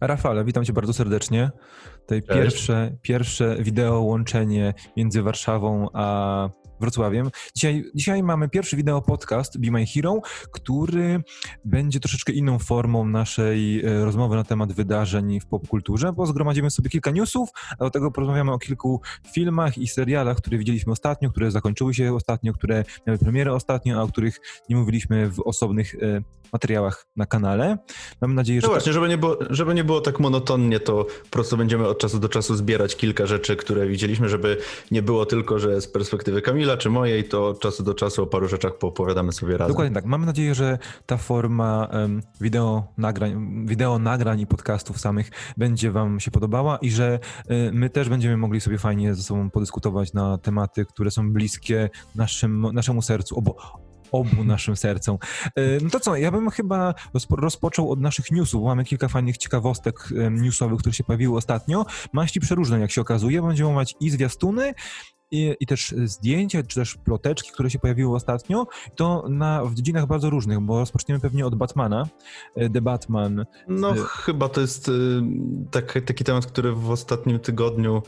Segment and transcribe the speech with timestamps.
[0.00, 1.50] Rafale, witam cię bardzo serdecznie.
[2.00, 6.48] Tutaj pierwsze, pierwsze wideo łączenie między Warszawą a
[6.84, 7.30] Wrocławiem.
[7.56, 10.20] Dzisiaj, dzisiaj mamy pierwszy wideo podcast Be My Hero,
[10.52, 11.22] który
[11.64, 16.90] będzie troszeczkę inną formą naszej e, rozmowy na temat wydarzeń w popkulturze, bo zgromadzimy sobie
[16.90, 17.48] kilka newsów,
[17.78, 19.00] a do tego porozmawiamy o kilku
[19.32, 24.02] filmach i serialach, które widzieliśmy ostatnio, które zakończyły się ostatnio, które miały premierę ostatnio, a
[24.02, 26.22] o których nie mówiliśmy w osobnych e,
[26.54, 27.78] materiałach na kanale.
[28.20, 28.66] Mam nadzieję, że...
[28.66, 31.98] No właśnie, żeby nie, było, żeby nie było tak monotonnie, to po prostu będziemy od
[31.98, 34.56] czasu do czasu zbierać kilka rzeczy, które widzieliśmy, żeby
[34.90, 38.26] nie było tylko, że z perspektywy Kamila czy mojej, to od czasu do czasu o
[38.26, 39.68] paru rzeczach poopowiadamy sobie razem.
[39.68, 40.04] Dokładnie tak.
[40.04, 46.20] Mamy nadzieję, że ta forma um, wideo, nagrań, wideo nagrań i podcastów samych będzie wam
[46.20, 47.18] się podobała i że
[47.50, 51.90] y, my też będziemy mogli sobie fajnie ze sobą podyskutować na tematy, które są bliskie
[52.14, 53.56] naszym, naszemu sercu, obo,
[54.12, 55.18] obu naszym sercom.
[55.56, 56.94] E, no to co, ja bym chyba
[57.30, 58.64] rozpoczął od naszych newsów.
[58.64, 61.86] Mamy kilka fajnych ciekawostek newsowych, które się pojawiły ostatnio.
[62.12, 63.42] Maści przeróżne, jak się okazuje.
[63.42, 64.74] Będziemy mieć i zwiastuny,
[65.34, 70.06] i, i, też zdjęcia, czy też ploteczki, które się pojawiły ostatnio, to na, w dziedzinach
[70.06, 72.08] bardzo różnych, bo rozpoczniemy pewnie od Batmana,
[72.54, 73.44] e, The Batman.
[73.68, 74.90] No e, chyba to jest
[75.70, 78.02] tak, taki temat, który w ostatnim tygodniu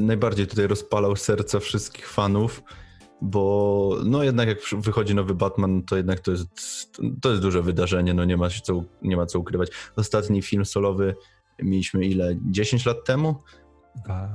[0.00, 2.62] najbardziej tutaj rozpalał serca wszystkich fanów
[3.22, 6.48] bo no jednak jak wychodzi nowy Batman, to jednak to jest,
[7.22, 9.70] to jest duże wydarzenie, no nie ma, się co, nie ma co ukrywać.
[9.96, 11.14] Ostatni film solowy
[11.62, 12.36] mieliśmy ile?
[12.50, 13.34] 10 lat temu?
[14.04, 14.28] Dwa...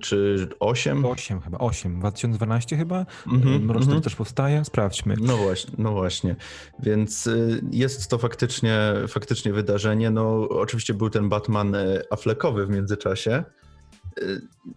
[0.00, 1.04] Czy 8?
[1.04, 1.98] 8 chyba, 8.
[1.98, 3.06] 2012 chyba?
[3.26, 4.64] Mm -hmm, też powstaje?
[4.64, 5.14] Sprawdźmy.
[5.20, 6.36] No właśnie, no właśnie.
[6.78, 10.10] Więc y, jest to faktycznie, faktycznie wydarzenie.
[10.10, 13.44] No oczywiście był ten Batman y, Affleckowy w międzyczasie,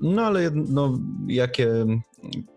[0.02, 1.86] no ale no, jakie,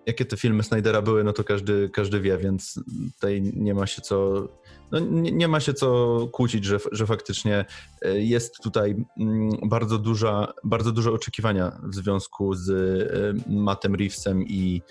[0.06, 2.81] jakie te filmy Snydera były, no to każdy, każdy wie, więc
[3.15, 4.48] tutaj nie ma się co,
[4.91, 7.64] no nie, nie ma się co kłócić, że, że faktycznie
[8.03, 14.42] e, jest tutaj mm, bardzo, duża, bardzo duże oczekiwania w związku z e, Mattem Reevesem
[14.42, 14.83] i,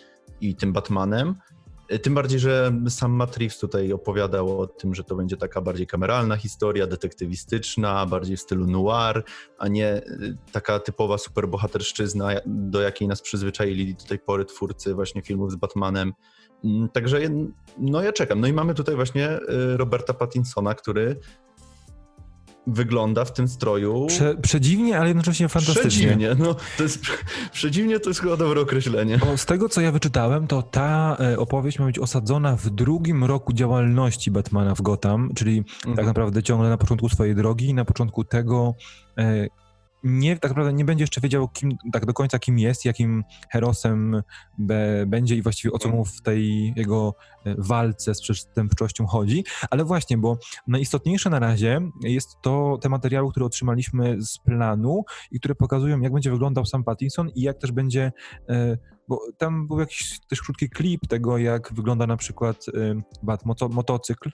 [0.42, 1.36] i tym Batmanem.
[2.02, 5.88] Tym bardziej, że sam Matt Reeves tutaj opowiadał o tym, że to będzie taka bardziej
[5.88, 9.24] kameralna historia, detektywistyczna, bardziej w stylu noir,
[9.58, 15.22] a nie y, taka typowa superbohaterszczyzna, do jakiej nas przyzwyczaili do tej pory twórcy właśnie
[15.22, 16.14] filmów z Batmanem.
[16.64, 17.20] Mm, także
[17.78, 18.42] no ja czekam.
[18.42, 21.20] No i mamy tutaj właśnie y, Roberta Pattinsona, który
[22.68, 24.06] wygląda w tym stroju.
[24.08, 26.08] Prze, przedziwnie, ale jednocześnie fantastycznie.
[26.08, 27.00] Przedziwnie, no to jest,
[27.52, 29.18] przedziwnie to jest chyba dobre określenie.
[29.18, 33.24] Bo z tego, co ja wyczytałem, to ta e, opowieść ma być osadzona w drugim
[33.24, 35.96] roku działalności Batmana w Gotham, czyli tak mhm.
[35.96, 38.76] tak naprawdę ciągle na początku swojej drogi, na początku tego,
[39.18, 39.48] e,
[40.04, 44.24] nie, tak naprawdę nie będzie jeszcze wiedział kim, tak do końca kim jest, jakim herosem
[44.58, 47.16] be, będzie i właściwie o co mu w tej jego
[47.46, 50.38] e, walce z przestępczością chodzi, ale właśnie, bo
[50.68, 56.14] najistotniejsze na razie jest to te materiały, które otrzymaliśmy z planu i które pokazują, jak
[56.14, 58.12] będzie wyglądał sam Pattinson i jak też będzie
[58.50, 58.78] e,
[59.08, 63.70] bo tam był jakiś też krótki klip tego, jak wygląda na przykład e, bat, moto,
[63.70, 64.32] motocykl.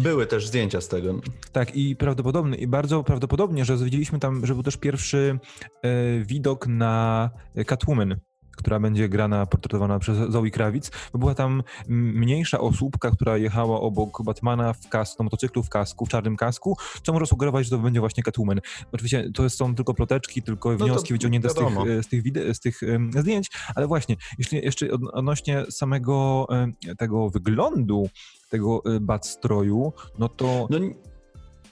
[0.00, 1.20] Były też zdjęcia z tego.
[1.52, 5.38] Tak, i prawdopodobnie, i bardzo prawdopodobnie, że widzieliśmy tam, że był też pierwszy
[5.82, 7.30] e, widok na
[7.66, 8.16] Catwoman,
[8.56, 14.22] która będzie grana, portretowana przez Zoe Krawic, bo była tam mniejsza osóbka, która jechała obok
[14.22, 18.00] Batmana w kasku, motocyklu w kasku, w czarnym kasku, co może sugerować, że to będzie
[18.00, 18.60] właśnie Catwoman.
[18.92, 22.60] Oczywiście to są tylko ploteczki, tylko no wnioski wyciągnięte z tych, z tych, wide- z
[22.60, 28.08] tych um, zdjęć, ale właśnie, jeśli jeszcze odnośnie samego um, tego wyglądu
[28.50, 30.66] tego y, bat stroju, no to...
[30.70, 30.78] No,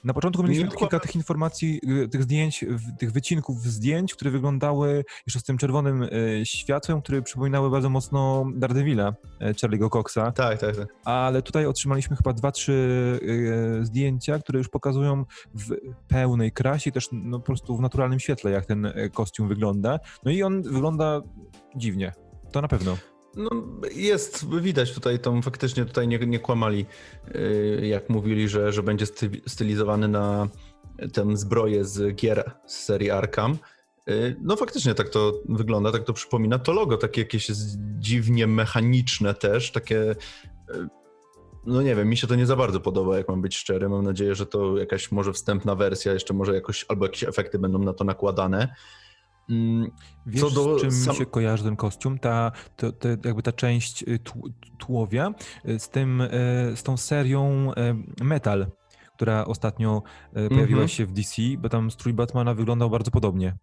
[0.03, 2.65] na początku mieliśmy kilka tych informacji, y, tych zdjęć,
[2.99, 8.45] tych wycinków zdjęć, które wyglądały jeszcze z tym czerwonym y, światłem, które przypominały bardzo mocno
[8.55, 10.31] Daredevila, Charlie'ego Coxa.
[10.35, 10.87] Tak, tak, tak.
[11.05, 12.79] Ale tutaj otrzymaliśmy chyba dwa, trzy
[13.81, 15.75] zdjęcia, które już pokazują w
[16.07, 19.99] pełnej krasie, też no, po prostu w naturalnym świetle, jak ten kostium wygląda.
[20.23, 21.21] No i on wygląda
[21.75, 22.13] dziwnie.
[22.51, 22.97] To na pewno.
[23.35, 23.49] No,
[23.95, 26.85] jest, widać tutaj tą, faktycznie tutaj nie, nie kłamali,
[27.35, 29.05] y, jak mówili, że, że będzie
[29.47, 30.47] stylizowany na
[31.13, 33.57] tę zbroję z gier z serii Arkham.
[34.09, 36.59] Y, no faktycznie tak to wygląda, tak to przypomina.
[36.59, 40.11] To logo takie jakieś jest dziwnie mechaniczne też, takie...
[40.11, 40.15] Y,
[41.65, 43.89] no nie wiem, mi się to nie za bardzo podoba, jak mam być szczery.
[43.89, 47.79] Mam nadzieję, że to jakaś może wstępna wersja, jeszcze może jakoś, albo jakieś efekty będą
[47.79, 48.75] na to nakładane.
[49.49, 49.91] Mm,
[50.25, 51.15] Wiesz, Co do z czym sam...
[51.15, 52.19] się kojarzy ten kostium?
[52.19, 54.19] Ta, to, to jakby ta część y,
[54.77, 55.33] tułowia
[55.69, 56.27] y, z, tym, y,
[56.75, 57.71] z tą serią
[58.21, 58.67] Metal,
[59.15, 60.03] która ostatnio
[60.49, 60.87] pojawiła mm-hmm.
[60.87, 63.57] się w DC, bo tam strój Batmana wyglądał bardzo podobnie.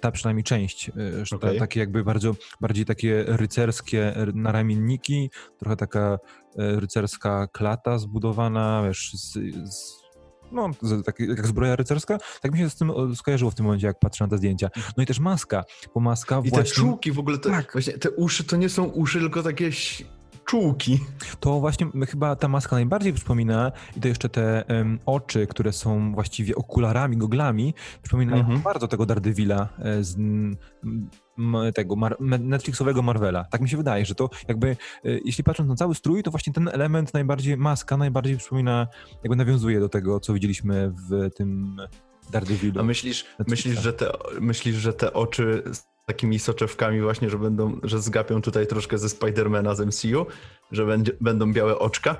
[0.00, 0.90] Ta przynajmniej część,
[1.34, 1.58] okay.
[1.58, 6.18] takie jakby bardzo, bardziej takie rycerskie naramienniki, trochę taka
[6.56, 9.32] rycerska klata zbudowana, wiesz, z,
[9.74, 10.07] z
[10.52, 10.70] no,
[11.04, 14.24] tak, jak zbroja rycerska, tak mi się z tym skojarzyło w tym momencie, jak patrzę
[14.24, 14.70] na te zdjęcia.
[14.96, 15.64] No i też maska,
[15.94, 16.64] bo maska I właśnie...
[16.64, 17.72] te czułki w ogóle, te, tak.
[17.72, 19.70] właśnie, te uszy to nie są uszy, tylko takie
[20.44, 21.00] czułki.
[21.40, 26.14] To właśnie chyba ta maska najbardziej przypomina i to jeszcze te um, oczy, które są
[26.14, 28.60] właściwie okularami, goglami, przypominają mhm.
[28.60, 30.16] bardzo tego Daredevila e, z
[31.74, 33.44] tego Mar Netflixowego Marvela.
[33.44, 34.76] Tak mi się wydaje, że to jakby, e,
[35.24, 38.86] jeśli patrząc na cały strój, to właśnie ten element najbardziej, maska najbardziej przypomina,
[39.24, 41.76] jakby nawiązuje do tego, co widzieliśmy w tym
[42.30, 42.80] Daredevilu.
[42.80, 45.62] A myślisz, myślisz, że te, myślisz, że te oczy
[46.06, 50.26] takimi soczewkami właśnie, że będą, że zgapią tutaj troszkę ze Spidermana z MCU,
[50.72, 52.16] że będzie, będą białe oczka?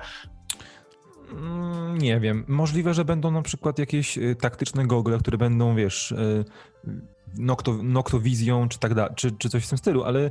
[1.31, 2.45] Mm, nie wiem.
[2.47, 6.45] Możliwe, że będą na przykład jakieś y, taktyczne gogle, które będą, wiesz, y,
[7.37, 10.29] nokto, noktowizją czy tak dalej, czy, czy coś w tym stylu, ale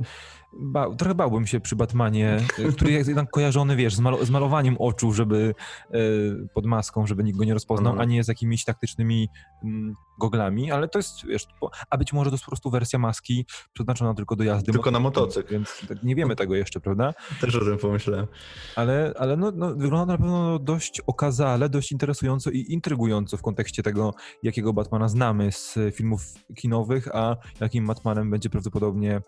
[0.53, 2.37] ba, trochę bałbym się przy Batmanie,
[2.75, 5.53] który jest jednak kojarzony, wiesz, z, mal, z malowaniem oczu, żeby
[5.95, 8.01] y, pod maską, żeby nikt go nie rozpoznał, mm.
[8.01, 9.29] a nie z jakimiś taktycznymi
[9.63, 11.47] mm, goglami, ale to jest, wiesz,
[11.89, 14.71] a być może to jest po prostu wersja maski przeznaczona tylko do jazdy.
[14.71, 15.53] Tylko na motocykl.
[15.53, 17.13] Więc nie wiemy tego jeszcze, prawda?
[17.41, 18.27] Też o tym pomyślałem.
[18.75, 23.83] Ale, ale no, no, wygląda na pewno dość okazale, dość interesująco i intrygująco w kontekście
[23.83, 24.13] tego,
[24.43, 26.21] jakiego Batmana znamy z filmów
[26.55, 29.21] kinowych, a jakim Batmanem będzie prawdopodobnie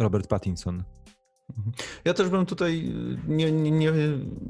[0.00, 0.84] Robert Pattinson.
[1.58, 1.72] Mhm.
[2.04, 2.92] Ja też bym tutaj
[3.28, 3.92] nie, nie, nie,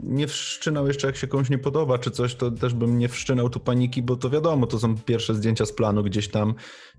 [0.03, 3.51] nie wszczynał jeszcze, jak się komuś nie podoba, czy coś, to też bym nie wszczynał
[3.51, 6.55] tu paniki, bo to wiadomo, to są pierwsze zdjęcia z planu gdzieś tam.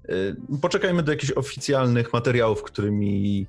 [0.09, 3.47] Y, poczekajmy do jakichś oficjalnych materiałów, którymi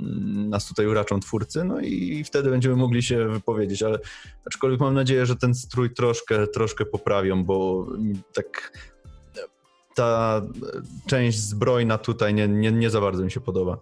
[0.00, 3.98] mm, nas tutaj uraczą twórcy, no i wtedy będziemy mogli się wypowiedzieć, ale
[4.46, 7.86] aczkolwiek mam nadzieję, że ten strój troszkę, troszkę poprawią, bo
[8.34, 8.78] tak
[9.94, 10.42] ta
[11.06, 13.78] część zbrojna tutaj nie, nie, nie za bardzo mi się podoba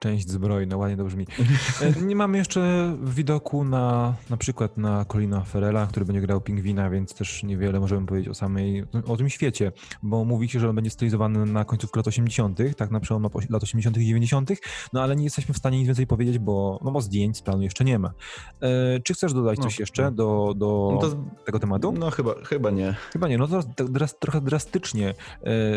[0.00, 1.26] część zbrojna, ładnie to brzmi.
[1.80, 6.90] E, nie mamy jeszcze widoku na na przykład na Colina Ferrella, który będzie grał Pingwina,
[6.90, 10.76] więc też niewiele możemy powiedzieć o samej, o tym świecie, bo mówi się, że on
[10.76, 13.98] będzie stylizowany na końcówkę lat 80., tak na przełom lat 80.
[13.98, 14.50] i 90.,
[14.92, 17.62] no ale nie jesteśmy w stanie nic więcej powiedzieć, bo, no bo zdjęć z planu
[17.62, 18.12] jeszcze nie ma.
[18.60, 21.92] E, czy chcesz dodać no, coś jeszcze do, do no tego tematu?
[21.92, 22.94] No chyba, chyba nie.
[23.12, 25.14] Chyba nie, no to dras, trochę drastycznie, e,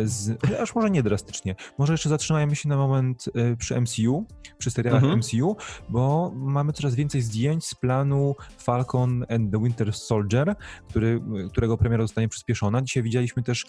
[0.07, 4.12] z, aż może nie drastycznie, może jeszcze zatrzymajmy się na moment e, przy MCU,
[4.57, 5.19] przy serialach mhm.
[5.19, 5.55] MCU,
[5.89, 10.55] bo mamy coraz więcej zdjęć z planu Falcon and the Winter Soldier,
[10.89, 11.21] który,
[11.51, 12.81] którego premiera zostanie przyspieszona.
[12.81, 13.65] Dzisiaj widzieliśmy też,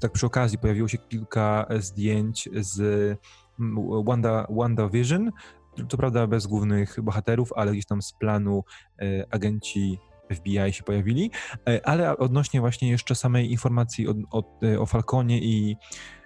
[0.00, 3.18] tak przy okazji, pojawiło się kilka zdjęć z
[4.04, 5.30] Wanda, Wanda Vision,
[5.88, 8.64] co prawda bez głównych bohaterów, ale gdzieś tam z planu
[9.02, 9.98] e, agenci
[10.34, 11.30] FBI się pojawili,
[11.68, 16.23] e, ale odnośnie właśnie jeszcze samej informacji o, o, o Falconie i E,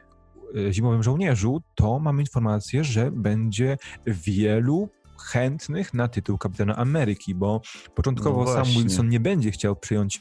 [0.71, 7.61] Zimowym Żołnierzu, to mamy informację, że będzie wielu chętnych na tytuł Kapitana Ameryki, bo
[7.95, 10.21] początkowo no sam Wilson nie będzie chciał przyjąć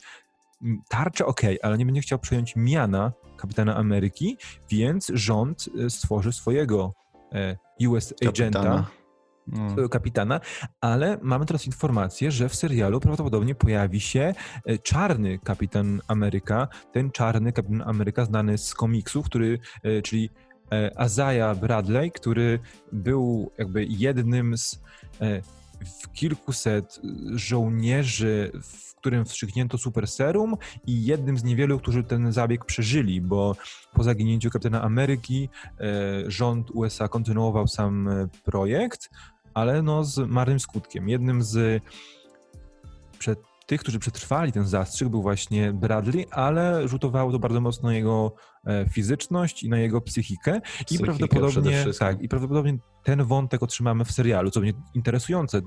[0.90, 4.38] tarczę, ok, ale nie będzie chciał przyjąć miana Kapitana Ameryki,
[4.70, 6.94] więc rząd e, stworzy swojego
[7.34, 7.58] e,
[7.88, 8.86] US Agenta,
[9.54, 9.90] Mm.
[9.90, 10.40] kapitana,
[10.82, 14.34] ale mamy teraz informację, że w serialu prawdopodobnie pojawi się
[14.66, 20.30] e, czarny kapitan Ameryka, ten czarny kapitan Ameryka znany z komiksu, który, e, czyli
[20.96, 22.60] Azaja Bradley, który
[22.92, 24.80] był jakby jednym z
[25.86, 27.00] w kilkuset
[27.36, 30.58] żołnierzy, w którym wstrzyknięto super serum
[30.88, 33.56] i jednym z niewielu, którzy ten zabieg przeżyli, bo
[33.94, 35.50] po zaginięciu kapitana Ameryki
[36.28, 38.10] rząd USA kontynuował sam
[38.46, 39.10] projekt,
[39.58, 41.10] ale no z marnym skutkiem.
[41.10, 41.84] Jednym z
[43.20, 47.96] przed tych, którzy przetrwali ten zastrzyk był właśnie Bradley, ale rzutowało to bardzo mocno na
[47.96, 48.36] jego
[48.66, 54.06] e, fizyczność i na jego psychikę psychikę i prawdopodobnie tak, i prawdopodobnie ten wątek otrzymamy
[54.06, 55.62] w serialu, co będzie interesujące,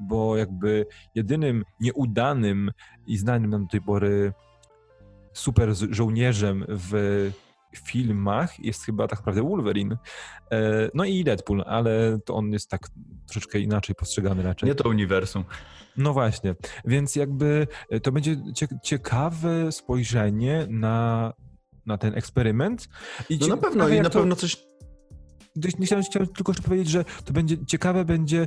[0.00, 2.70] bo jakby jedynym nieudanym
[3.06, 4.32] i znanym nam do tej pory
[5.32, 7.30] super żołnierzem w
[7.78, 9.98] filmach jest chyba tak naprawdę Wolverine.
[10.50, 12.88] E, no i Deadpool, ale to on jest tak
[13.26, 14.68] troszeczkę inaczej postrzegany raczej.
[14.68, 15.44] Nie to uniwersum.
[15.96, 18.36] No właśnie, więc jakby e, to będzie
[18.82, 21.32] ciekawe spojrzenie na,
[21.86, 22.88] na ten eksperyment.
[23.28, 24.18] I no na pewno, i na to...
[24.18, 24.71] pewno coś
[25.84, 28.46] chciałem, chciałem tylko jeszcze powiedzieć, że to będzie ciekawe będzie, e,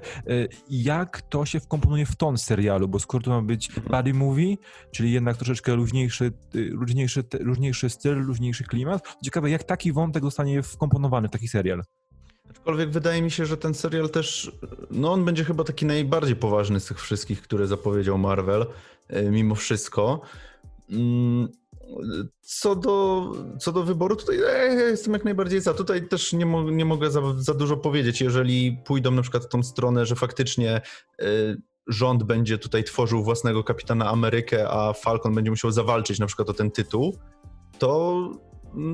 [0.69, 3.87] jak to się wkomponuje w ton serialu, bo skoro to ma być mhm.
[3.87, 4.55] body movie,
[4.91, 10.63] czyli jednak troszeczkę luźniejszy, e, luźniejszy, luźniejszy styl, luźniejszy klimat, ciekawe jak taki wątek zostanie
[10.63, 11.83] wkomponowany w taki serial.
[12.49, 14.51] Aczkolwiek wydaje mi się, że ten serial też,
[14.91, 18.65] no on będzie chyba taki najbardziej poważny z tych wszystkich, które zapowiedział Marvel,
[19.07, 20.21] e, mimo wszystko.
[20.89, 21.47] Mm,
[22.41, 25.73] co do, co do wyboru, tutaj ja jestem jak najbardziej za.
[25.73, 28.21] Tutaj też nie, mo nie mogę za, za, dużo powiedzieć.
[28.21, 30.81] Jeżeli pójdą na przykład w tą stronę, że faktycznie
[31.21, 36.49] y, rząd będzie tutaj tworzył własnego kapitana Amerykę, a Falcon będzie musiał zawalczyć na przykład
[36.49, 37.17] o ten tytuł,
[37.79, 38.21] to,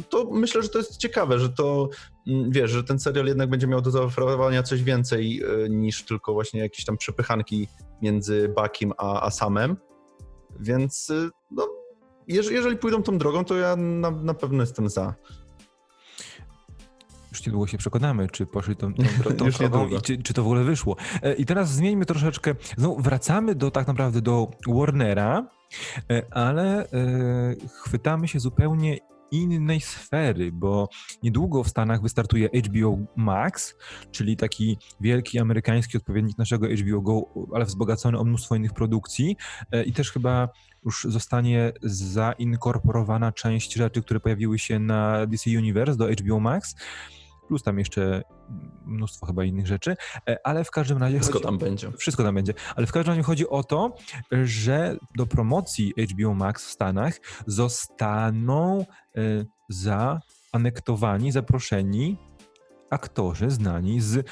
[0.10, 1.90] to myślę, że to jest ciekawe, że to
[2.28, 6.34] mm, wiesz, że ten serial jednak będzie miał do zaoferowania coś więcej e, niż tylko
[6.34, 7.68] właśnie jakieś tam przepychanki
[8.02, 9.78] między Bakim a, a Samem.
[10.60, 11.81] Więc e, no,
[12.28, 15.16] jeżeli, jeżeli pójdą tą drogą, to ja na, na pewno jestem za.
[17.32, 19.04] Już niedługo się przekonamy, czy poszli tą, tą,
[19.38, 20.96] tą drogą i czy, czy to w ogóle wyszło.
[21.22, 25.48] E, I teraz zmieńmy troszeczkę, znowu wracamy do tak naprawdę do Warnera,
[26.12, 26.88] e, ale e,
[27.84, 28.98] chwytamy się zupełnie
[29.32, 30.90] innej sfery, bo
[31.24, 33.76] niedługo w Stanach wystartuje HBO Max,
[34.12, 37.22] czyli taki wielki amerykański odpowiednik naszego HBO Go,
[37.56, 39.38] ale wzbogacony o mnóstwo innych produkcji
[39.86, 40.50] i też chyba
[40.86, 46.76] już zostanie zainkorporowana część rzeczy, które pojawiły się na DC Universe do HBO Max.
[47.48, 48.24] Plus tam jeszcze
[48.86, 49.96] mnóstwo chyba innych rzeczy,
[50.30, 51.20] e, ale w każdym razie...
[51.20, 51.92] Wszystko chodzi, tam będzie.
[51.92, 53.96] Wszystko tam będzie, ale w każdym razie chodzi o to,
[54.44, 57.14] że do promocji HBO Max w Stanach
[57.48, 58.86] zostaną
[59.16, 62.18] e, zaanektowani, zaproszeni
[62.90, 64.28] aktorzy znani z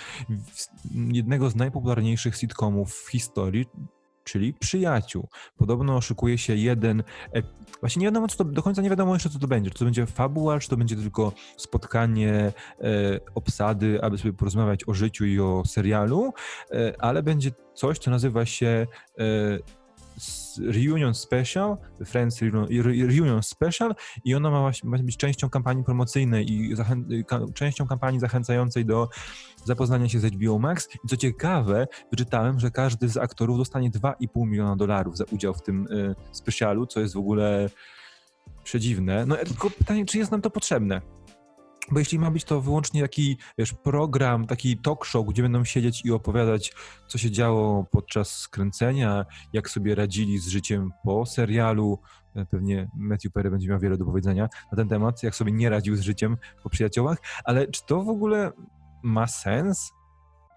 [0.96, 3.65] jednego z najpopularniejszych sitcomów w historii,
[4.31, 5.27] czyli Przyjaciół.
[5.57, 7.03] Podobno oszukuje się jeden.
[7.33, 7.41] E,
[7.79, 9.71] właśnie nie wiadomo, co to, do końca nie wiadomo jeszcze, co to będzie.
[9.71, 12.51] Czy to będzie fabuła, czy to będzie tylko spotkanie e,
[13.36, 16.33] obsady, aby sobie porozmawiać o życiu i o serialu,
[16.71, 18.88] e, ale będzie coś, co nazywa się
[19.19, 19.24] e,
[20.61, 22.41] Reunion Special, Friends
[22.81, 24.71] Reunion Special i ona ma,
[25.03, 26.75] być częścią kampanii promocyjnej i
[27.53, 29.09] częścią kampanii zachęcającej do
[29.65, 30.88] zapoznania się z HBO Max.
[31.05, 35.61] I co ciekawe, wyczytałem, że każdy z aktorów dostanie 2,5 miliona dolarów za udział w
[35.61, 37.69] tym y, specialu, co jest w ogóle
[38.63, 39.25] przedziwne.
[39.25, 41.01] No tylko pytanie, czy jest nam to potrzebne?
[41.91, 46.05] Bo jeśli ma być to wyłącznie taki wiesz, program, taki talk show, gdzie będą siedzieć
[46.05, 46.74] i opowiadać,
[47.08, 52.00] co się działo podczas skręcenia, jak sobie radzili z życiem po serialu,
[52.36, 55.69] e, pewnie Matthew Perry będzie miał wiele do powiedzenia na ten temat, jak sobie nie
[55.69, 58.51] radził z życiem po przyjaciołach, ale czy to w ogóle
[59.03, 59.91] ma sens?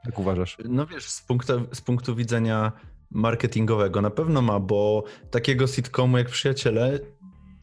[0.07, 0.59] Jak uważasz?
[0.65, 2.73] No wiesz, z punktu, z punktu widzenia
[3.11, 6.99] marketingowego na pewno ma, bo takiego sitcomu jak Przyjaciele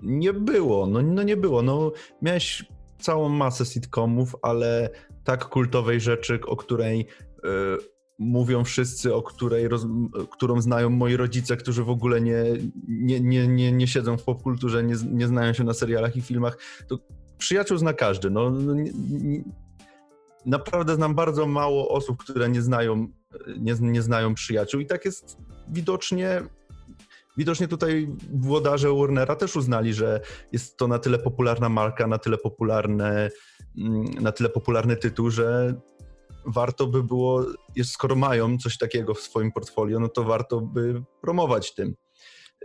[0.02, 2.66] nie było, no, no nie było, no miałeś
[3.00, 4.90] całą masę sitcomów, ale
[5.24, 7.08] tak kultowej rzeczy, o której
[7.46, 9.86] y, mówią wszyscy, o której roz,
[10.32, 12.44] którą znają moi rodzice, którzy w ogóle nie,
[12.88, 16.58] nie, nie, nie, nie siedzą w popkulturze, nie, nie znają się na serialach i filmach,
[16.88, 17.00] to
[17.38, 18.30] przyjaciół zna każdy.
[18.30, 19.44] No, no nie, nie,
[20.46, 23.08] naprawdę znam bardzo mało osób, które nie znają,
[23.60, 25.38] nie, nie znają przyjaciół i tak jest
[25.68, 26.42] widocznie
[27.40, 32.38] widocznie tutaj włodarze Warnera też uznali, że jest to na tyle popularna marka, na tyle
[32.38, 33.30] popularne,
[33.78, 35.74] mm, na tyle popularny tytuł, że
[36.46, 37.46] warto by było,
[37.84, 41.96] skoro mają coś takiego w swoim portfolio, no to warto by promować tym.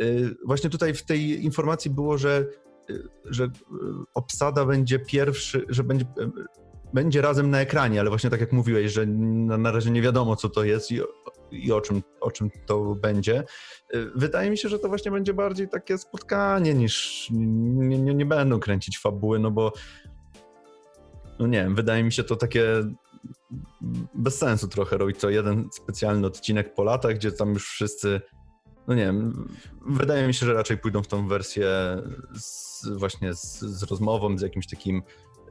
[0.00, 2.46] Y, właśnie tutaj w tej informacji było, że,
[2.90, 3.50] y, że y,
[4.14, 6.04] obsada będzie pierwszy, że będzie,
[6.94, 10.36] będzie razem na ekranie, ale właśnie tak jak mówiłeś, że na, na razie nie wiadomo,
[10.36, 11.00] co to jest i
[11.50, 13.44] i o czym, o czym to będzie.
[13.94, 18.26] Y, wydaje mi się, że to właśnie będzie bardziej takie spotkanie niż nie, nie, nie
[18.26, 19.72] będą kręcić fabuły, no bo
[21.38, 22.64] no nie wiem, wydaje mi się to takie
[24.14, 28.20] bez sensu trochę robić to jeden specjalny odcinek po latach, gdzie tam już wszyscy
[28.88, 29.48] no nie wiem,
[29.86, 31.68] wydaje mi się, że raczej pójdą w tą wersję
[32.34, 35.02] z, właśnie z, z rozmową, z jakimś takim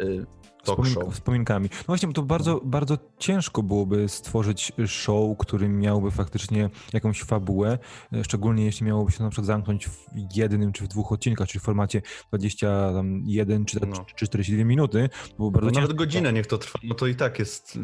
[0.01, 0.25] y,
[0.63, 1.13] talk show.
[1.13, 1.69] Wspominkami.
[1.71, 7.77] No właśnie, to bardzo, bardzo ciężko byłoby stworzyć show, który miałby faktycznie jakąś fabułę,
[8.13, 11.59] e, szczególnie jeśli miałoby się na przykład zamknąć w jednym czy w dwóch odcinkach, czyli
[11.59, 14.05] w formacie 21 czy, no.
[14.05, 15.09] czy 42 minuty.
[15.37, 17.79] Było bardzo no nawet godzinę niech to trwa, no to i tak jest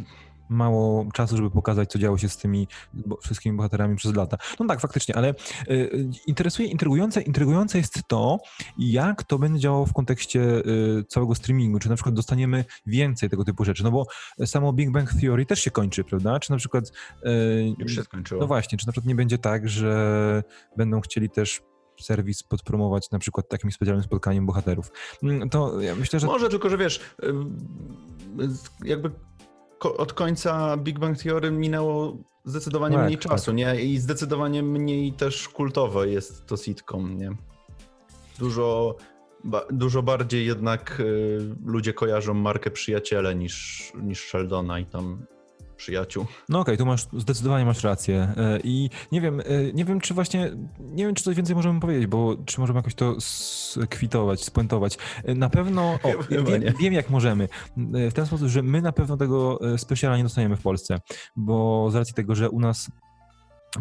[0.49, 2.67] mało czasu, żeby pokazać, co działo się z tymi
[3.21, 4.37] wszystkimi bohaterami przez lata.
[4.59, 5.33] No tak, faktycznie, ale
[5.69, 8.37] y, interesuje, intrygujące, intrygujące jest to,
[8.77, 13.43] jak to będzie działało w kontekście y, całego streamingu, czy na przykład dostaniemy więcej tego
[13.43, 14.05] typu rzeczy, no bo
[14.45, 16.39] samo Big Bang Theory też się kończy, prawda?
[16.39, 16.91] Czy na przykład...
[17.25, 18.41] Y, Już się skończyło.
[18.41, 20.43] No właśnie, czy na przykład nie będzie tak, że
[20.77, 21.61] będą chcieli też
[22.01, 24.91] serwis podpromować na przykład takim specjalnym spotkaniem bohaterów.
[25.23, 26.27] Mm, to ja myślę, że...
[26.27, 27.01] Może, tylko że wiesz,
[28.83, 29.11] jakby
[29.83, 33.31] od końca Big Bang Theory minęło zdecydowanie tak, mniej tak.
[33.31, 33.81] czasu, nie?
[33.81, 37.31] I zdecydowanie mniej też kultowe jest to sitcom, nie?
[38.39, 38.95] Dużo,
[39.43, 45.25] ba, dużo bardziej jednak y, ludzie kojarzą markę Przyjaciele niż, niż Sheldona i tam
[45.79, 46.25] przyjaciół.
[46.49, 49.43] No okej, okay, tu masz, zdecydowanie masz rację e, i nie wiem, e,
[49.73, 52.95] nie wiem czy właśnie, nie wiem czy coś więcej możemy powiedzieć, bo czy możemy jakoś
[52.95, 54.97] to skwitować, spuentować.
[55.23, 59.17] E, na pewno, o, wiem, wiem, jak możemy, w ten sposób, że my na pewno
[59.17, 60.99] tego specjala nie dostaniemy w Polsce,
[61.35, 62.91] bo z racji tego, że u nas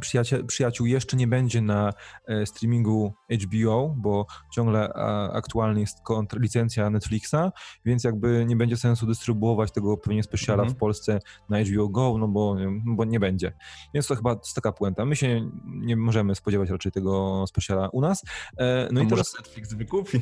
[0.00, 1.92] przyjaciel, przyjaciół jeszcze nie będzie na
[2.26, 4.92] e, streamingu HBO, bo ciągle
[5.32, 5.98] aktualnie jest
[6.36, 7.52] licencja Netflixa,
[7.84, 10.76] więc jakby nie będzie sensu dystrybuować tego pewnie specjala Mhm.
[10.76, 11.18] w Polsce
[11.48, 13.52] na HBO Go, no bo, bo nie będzie.
[13.94, 15.04] Więc to chyba jest taka puenta.
[15.04, 18.22] My się nie możemy spodziewać raczej tego specjala u nas.
[18.58, 20.20] E, no A i może teraz Netflix wykupi.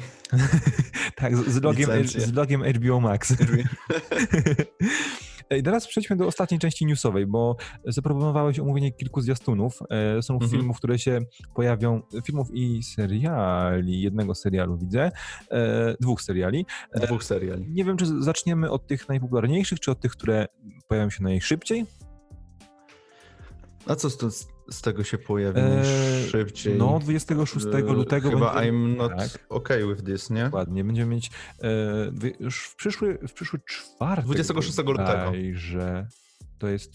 [1.16, 3.34] tak, z, z, logiem, z logiem HBO Max.
[5.50, 9.78] I teraz przejdźmy do ostatniej części newsowej, bo zaproponowałeś omówienie kilku zwiastunów.
[9.90, 10.50] E, Są Mhm.
[10.50, 11.18] filmów, które się
[11.54, 15.10] pojawią, filmów i seriali, jednego serialu widzę,
[15.50, 16.66] e, dwóch seriali.
[16.94, 17.66] Dwóch seriali.
[17.68, 20.46] Nie wiem, czy zaczniemy od tych najpopularniejszych, czy od tych, które
[20.88, 21.86] pojawią się najszybciej.
[23.86, 26.74] A co z, z tego się pojawi Eee, szybciej?
[26.78, 28.70] No, 26 E, lutego Chyba będzie...
[28.72, 29.46] I'm not tak.
[29.48, 30.44] okay with this, nie?
[30.44, 31.30] Dokładnie, będziemy mieć
[31.62, 34.24] e, już w przyszły, w przyszły czwartek.
[34.24, 35.32] 26 lutego.
[35.52, 36.06] że
[36.58, 36.92] to jest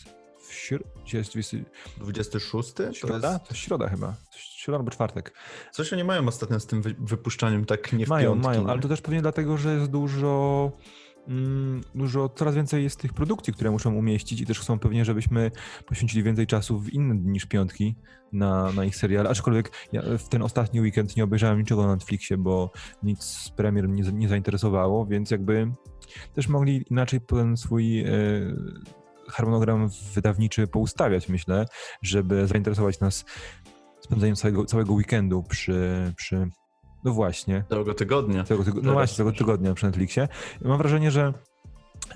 [0.47, 1.57] w śr- gdzie jest 20,
[1.97, 2.73] 26?
[2.73, 3.31] To środa?
[3.31, 3.43] jest...
[3.43, 4.13] To jest środa chyba.
[4.35, 5.33] Środa albo czwartek.
[5.71, 8.69] Coś oni mają ostatnio z tym wy- wypuszczaniem tak nie w Mają, piątki, mają, nie?
[8.71, 10.71] ale to też pewnie dlatego, że jest dużo,
[11.95, 15.51] dużo, coraz więcej jest tych produkcji, które muszą umieścić i też chcą pewnie, żebyśmy
[15.85, 17.95] poświęcili więcej czasu w inne dni niż piątki
[18.33, 19.27] na, na ich serial.
[19.27, 22.71] Aczkolwiek ja w ten ostatni weekend nie obejrzałem niczego na Netflixie, bo
[23.03, 25.71] nic z premier nie zainteresowało, więc jakby
[26.33, 28.09] też mogli inaczej ten swój e,
[29.29, 31.65] harmonogram wydawniczy poustawiać, myślę,
[32.01, 33.25] żeby zainteresować nas
[33.99, 36.49] spędzeniem całego, całego weekendu przy, przy
[37.03, 38.43] no właśnie, Całego tygodnia.
[38.43, 39.37] Całego tygo- no właśnie, całego też.
[39.39, 40.27] tygodnia przy Netflixie.
[40.61, 41.33] Mam wrażenie, że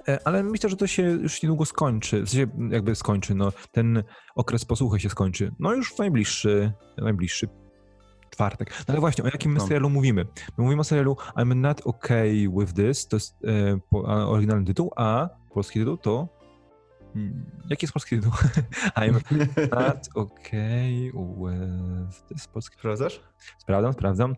[0.08, 2.22] e, ale myślę, że to się już niedługo skończy.
[2.22, 4.04] W sensie jakby skończy, no ten
[4.36, 5.52] okres posłuchy się skończy.
[5.60, 7.48] No już w najbliższy, najbliższy
[8.30, 8.70] czwartek.
[8.88, 9.64] No ale właśnie, o jakim my No.
[9.66, 10.26] serialu mówimy?
[10.58, 14.92] My mówimy o serialu I'm not okay with this, to jest e, po, oryginalny tytuł,
[14.96, 16.28] a polski tytuł to...
[17.16, 18.32] Hmm, Jaki jest polski tytuł?
[18.98, 19.14] I'm
[19.72, 22.48] not okay with this.
[22.48, 23.22] Polski Sprawdzasz?
[23.58, 24.36] Sprawdzam, sprawdzam.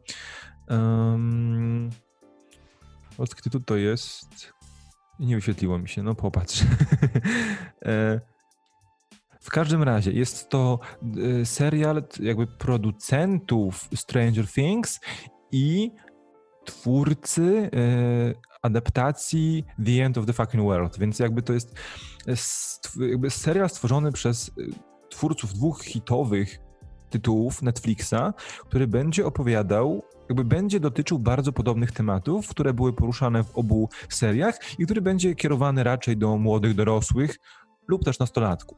[0.69, 1.89] Um,
[3.17, 4.53] polski tytuł to jest...
[5.19, 6.63] Nie wyświetliło mi się, no popatrz.
[7.85, 8.21] E,
[9.41, 10.79] w każdym razie jest to
[11.41, 14.99] e, serial jakby producentów Stranger Things
[15.51, 15.91] i
[16.65, 21.75] twórcy e, adaptacji The End of the Fucking World, więc jakby to jest
[22.27, 24.51] e, jakby serial stworzony przez e,
[25.09, 26.59] twórców dwóch hitowych
[27.09, 28.33] tytułów Netflixa,
[28.69, 34.79] który będzie opowiadał, jakby będzie dotyczył bardzo podobnych tematów, które były poruszane w obu seriach
[34.79, 37.37] i który będzie kierowany raczej do młodych dorosłych
[37.87, 38.77] lub też nastolatków.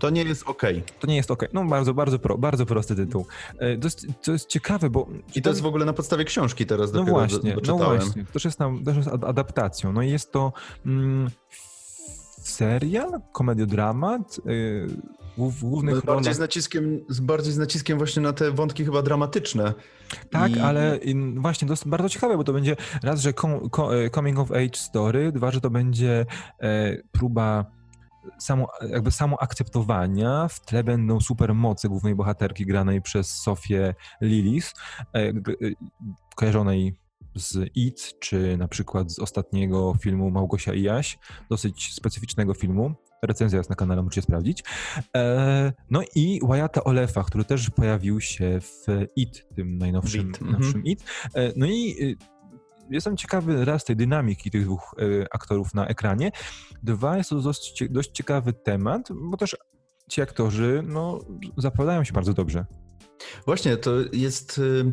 [0.00, 0.82] To nie jest okej.
[1.00, 1.44] to nie jest ok.
[1.52, 3.26] No bardzo, bardzo, pro, bardzo prosty tytuł.
[3.58, 5.06] E, To jest, to jest ciekawe, bo...
[5.34, 8.24] I to jest w ogóle na podstawie książki teraz No dopiero właśnie, no właśnie.
[8.24, 9.92] To też jest, tam, też jest ad- adaptacją.
[9.92, 10.52] No i jest to
[10.86, 11.30] mm,
[12.42, 14.86] serial, komediodramat, yy,
[15.38, 16.34] w, głównych bardziej rolach...
[16.34, 19.74] z naciskiem, z bardziej z naciskiem właśnie na te wątki chyba dramatyczne.
[20.30, 20.98] Tak, I- ale
[21.36, 25.32] właśnie to jest bardzo ciekawe, bo to będzie raz, że e, coming of age story,
[25.32, 26.26] dwa, że to będzie
[26.60, 27.64] e, próba
[28.38, 30.48] samo, jakby samoakceptowania.
[30.48, 34.74] W tle będą supermoce głównej bohaterki granej przez Sofię Lilis,
[35.14, 35.32] e, e,
[36.36, 36.94] kojarzonej
[37.34, 41.18] z It, czy na przykład z ostatniego filmu Małgosia i Jaś,
[41.50, 42.94] dosyć specyficznego filmu.
[43.22, 44.64] Recenzja jest na kanale, możecie sprawdzić.
[45.16, 50.62] E, no i Wyatta Olefa, który też pojawił się w It, tym najnowszym It, mhm.
[50.62, 51.04] nowszym It.
[51.34, 52.16] E, no i y,
[52.90, 56.32] jestem ciekawy raz tej dynamiki tych dwóch y, aktorów na ekranie.
[56.82, 59.56] Dwa, jest to dość, dość ciekawy temat, bo też
[60.10, 61.18] ci aktorzy no,
[61.56, 62.66] zapowiadają się bardzo dobrze.
[63.46, 64.92] Właśnie, to jest y,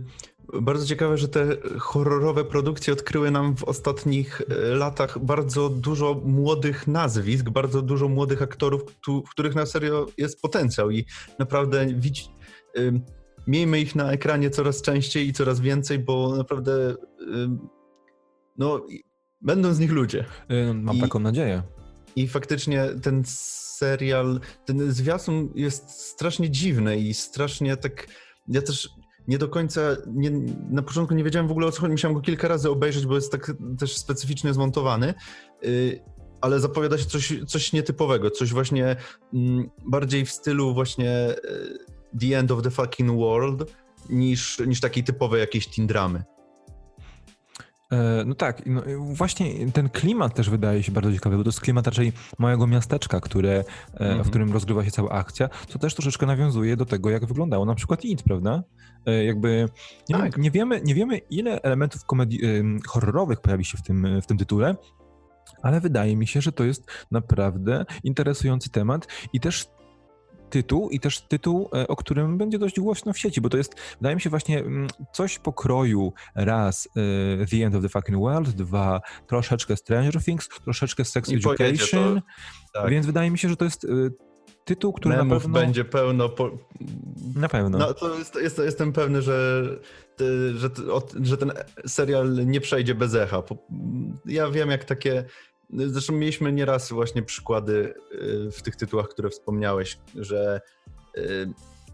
[0.61, 6.87] bardzo ciekawe, że te horrorowe produkcje odkryły nam w ostatnich y, latach bardzo dużo młodych
[6.87, 11.05] nazwisk, bardzo dużo młodych aktorów, w których na serio jest potencjał i
[11.39, 12.29] naprawdę widz,
[12.77, 13.01] y,
[13.47, 16.95] miejmy ich na ekranie coraz częściej i coraz więcej, bo naprawdę y,
[18.57, 18.87] no,
[19.41, 20.25] będą z nich ludzie.
[20.69, 21.63] Y, Mam I- taką nadzieję.
[22.15, 28.07] I faktycznie ten serial, ten zwiastun jest strasznie dziwny i strasznie tak.
[28.47, 28.89] Ja też
[29.27, 30.31] nie do końca, nie,
[30.69, 31.91] na początku nie wiedziałem w ogóle o co chodzi.
[31.91, 35.13] Musiałem go kilka razy obejrzeć, bo jest tak też specyficznie zmontowany.
[35.65, 35.99] y,
[36.41, 38.95] Ale zapowiada się coś, coś nietypowego, coś właśnie
[39.33, 43.73] mm, bardziej w stylu właśnie y, The End of the Fucking World
[44.09, 46.23] niż, niż takiej typowej jakiejś teen dramy.
[47.91, 51.61] E, No tak, no, właśnie ten klimat też wydaje się bardzo ciekawy, bo to jest
[51.61, 54.23] klimat raczej małego miasteczka, które, Mhm.
[54.23, 57.75] w którym rozgrywa się cała akcja, co też troszeczkę nawiązuje do tego, jak wyglądało na
[57.75, 58.63] przykład It, prawda?
[59.05, 59.69] E, Jakby
[60.09, 60.37] nie, Tak.
[60.37, 62.39] nie, wiemy, nie wiemy, ile elementów komedii,
[62.87, 64.75] horrorowych pojawi się w tym, w tym tytule,
[65.63, 69.65] ale wydaje mi się, że to jest naprawdę interesujący temat i też
[70.51, 73.75] tytuł i też tytuł, e, o którym będzie dość głośno w sieci, bo to jest,
[73.99, 76.89] wydaje mi się, właśnie mm, coś pokroju raz
[77.41, 82.21] e, The End of the Fucking World, dwa troszeczkę Stranger Things, troszeczkę Sex I Education,
[82.73, 82.89] tak.
[82.89, 83.87] więc wydaje mi się, że to jest e,
[84.65, 85.59] tytuł, który na Memów pewno...
[85.59, 86.29] będzie pełno.
[86.29, 86.51] Po...
[87.35, 87.77] Na pewno.
[87.77, 89.63] No to jest, jest, jestem pewny, że,
[90.53, 90.69] że,
[91.21, 91.51] że ten
[91.87, 93.43] serial nie przejdzie bez echa.
[94.25, 95.25] Ja wiem, jak takie.
[95.73, 97.93] Zresztą mieliśmy nieraz właśnie przykłady
[98.47, 100.61] y, w tych tytułach, które wspomniałeś, że
[101.17, 101.49] y,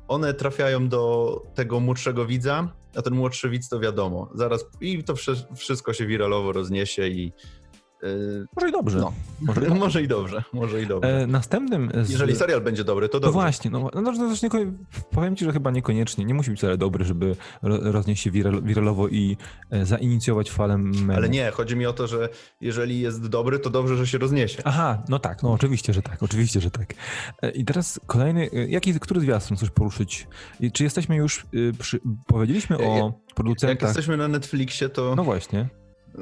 [0.08, 4.30] one trafiają do tego młodszego widza, a ten młodszy widz to wiadomo.
[4.36, 5.14] Zaraz i to
[5.56, 7.32] wszystko się wiralowo rozniesie i.
[8.04, 8.98] y, Może i dobrze.
[8.98, 9.80] No, Może i dobrze.
[9.80, 11.22] może i dobrze, może i dobrze.
[11.22, 12.10] E, następnym z...
[12.10, 13.34] Jeżeli serial będzie dobry, to No dobrze.
[13.34, 14.72] właśnie, no, no, no też nieko-
[15.12, 16.26] powiem ci, że chyba niekoniecznie.
[16.26, 18.32] Nie musi być wcale dobry, żeby ro, roznieść się
[18.64, 19.38] wiralowo i
[19.72, 21.16] e, zainicjować falę memów.
[21.18, 22.30] Ale nie, chodzi mi o to, że
[22.62, 24.62] jeżeli jest dobry, to dobrze, że się rozniesie.
[24.66, 26.94] Aha, no tak, no oczywiście, że tak, oczywiście, że tak.
[27.42, 30.28] E, I teraz kolejny, e, jaki, który zwiastun chcesz poruszyć?
[30.60, 31.46] I czy jesteśmy już,
[31.80, 35.70] przy, powiedzieliśmy o Jak producentach, jesteśmy na Netflixie, to, no właśnie,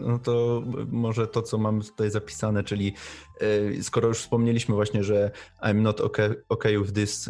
[0.01, 2.93] no to może to, co mam tutaj zapisane, czyli
[3.41, 5.31] y, skoro już wspomnieliśmy właśnie, że
[5.63, 7.29] I'm not okay, okay with this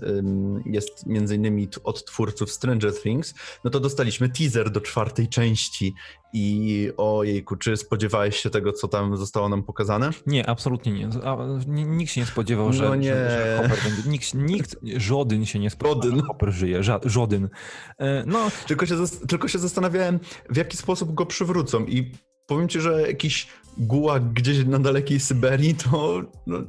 [0.65, 5.93] jest między innymi od twórców Stranger Things, no to dostaliśmy teaser do czwartej części
[6.33, 10.09] i ojejku, czy spodziewałeś się tego, co tam zostało nam pokazane?
[10.27, 11.09] nie, absolutnie nie.
[11.23, 13.13] A, ni- Nikt się nie spodziewał, że, No że, nie.
[13.13, 16.19] że Hopper będzie, nikt, nikt, żaden się nie spodziewał, Żaden.
[16.19, 17.49] że Hopper żyje, ża, żaden.
[17.97, 18.95] E, No, Tylko się,
[19.27, 22.11] tylko się zastanawiałem, w jaki sposób go przywrócą i
[22.47, 26.59] powiem ci, że jakiś gułak gdzieś na dalekiej Syberii, to no,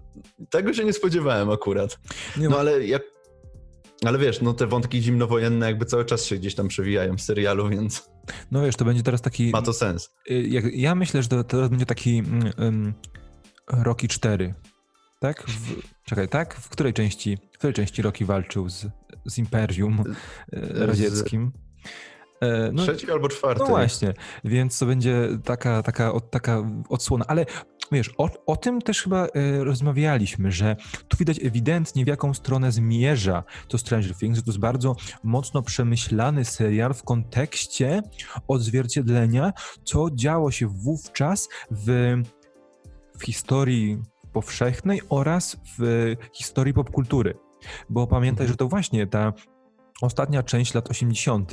[0.50, 1.98] tego się nie spodziewałem akurat.
[2.36, 3.02] nie, No ale jak...
[4.04, 7.68] Ale wiesz, no te wątki zimnowojenne jakby cały czas się gdzieś tam przewijają w serialu,
[7.68, 8.10] więc
[8.50, 9.50] no wiesz, to będzie teraz taki...
[9.50, 10.08] ma to sens.
[10.30, 12.22] Y, Jak, ja myślę, że to teraz będzie taki
[12.58, 12.94] um,
[13.68, 14.54] Rocky 4.
[15.20, 15.42] Tak?
[15.42, 16.54] W, czekaj, tak?
[16.54, 18.86] W której części, w której części Rocky walczył z,
[19.26, 20.04] z Imperium
[20.52, 21.52] e, Radzieckim?
[21.54, 21.86] E,
[22.72, 23.62] No, Trzeci albo czwarty.
[23.62, 27.46] no właśnie, więc to będzie taka, taka, taka odsłona, ale
[27.92, 30.76] wiesz, o, o tym też chyba e, rozmawialiśmy, że
[31.08, 36.44] tu widać ewidentnie w jaką stronę zmierza to Stranger Things, to jest bardzo mocno przemyślany
[36.44, 38.02] serial w kontekście
[38.48, 39.52] odzwierciedlenia,
[39.84, 42.16] co działo się wówczas w,
[43.18, 43.98] w historii
[44.32, 47.34] powszechnej oraz w historii popkultury.
[47.90, 48.48] Bo pamiętaj, Mhm.
[48.48, 49.32] że to właśnie ta
[50.02, 51.50] ostatnia część lat 80.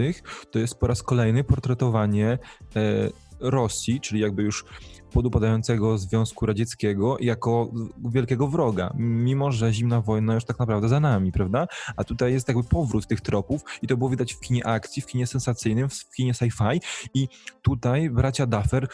[0.51, 2.38] to jest po raz kolejny portretowanie
[2.75, 4.65] e, Rosji, czyli jakby już
[5.13, 7.71] podupadającego Związku Radzieckiego jako
[8.12, 11.67] wielkiego wroga, mimo że zimna wojna już tak naprawdę za nami, prawda?
[11.97, 15.06] A tutaj jest jakby powrót tych tropów i to było widać w kinie akcji, w
[15.06, 16.79] kinie sensacyjnym, w kinie sci-fi
[17.13, 17.27] i
[17.62, 18.88] tutaj bracia Duffer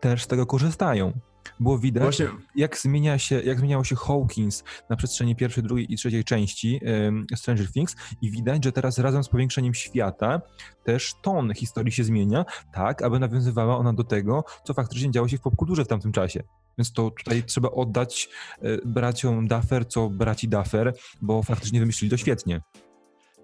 [0.00, 1.12] też z tego korzystają.
[1.60, 5.96] Było widać, Właśnie jak, zmienia się, jak zmieniało się Hawkins na przestrzeni pierwszej, drugiej i
[5.96, 10.40] trzeciej części em, Stranger Things i widać, że teraz razem z powiększeniem świata
[10.84, 15.38] też ton historii się zmienia, tak, aby nawiązywała ona do tego, co faktycznie działo się
[15.38, 16.42] w popkulturze w tamtym czasie.
[16.78, 18.28] Więc to tutaj trzeba oddać
[18.62, 22.60] e, braciom Duffer, co braci Duffer, bo faktycznie wymyślili to świetnie.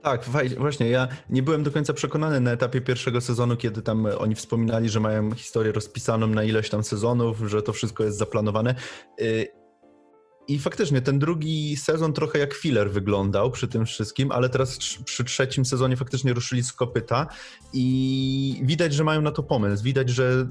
[0.03, 0.25] Tak,
[0.59, 0.91] właśnie.
[0.91, 5.01] Ja nie byłem do końca przekonany na etapie pierwszego sezonu, kiedy tam oni wspominali, że
[5.01, 8.75] mają historię rozpisaną na ileś tam sezonów, że to wszystko jest zaplanowane.
[9.21, 9.49] Y,
[10.49, 15.25] I faktycznie ten drugi sezon trochę jak filler wyglądał przy tym wszystkim, ale teraz przy
[15.25, 17.27] trzecim sezonie faktycznie ruszyli z kopyta
[17.73, 19.85] i widać, że mają na to pomysł.
[19.85, 20.49] Widać, że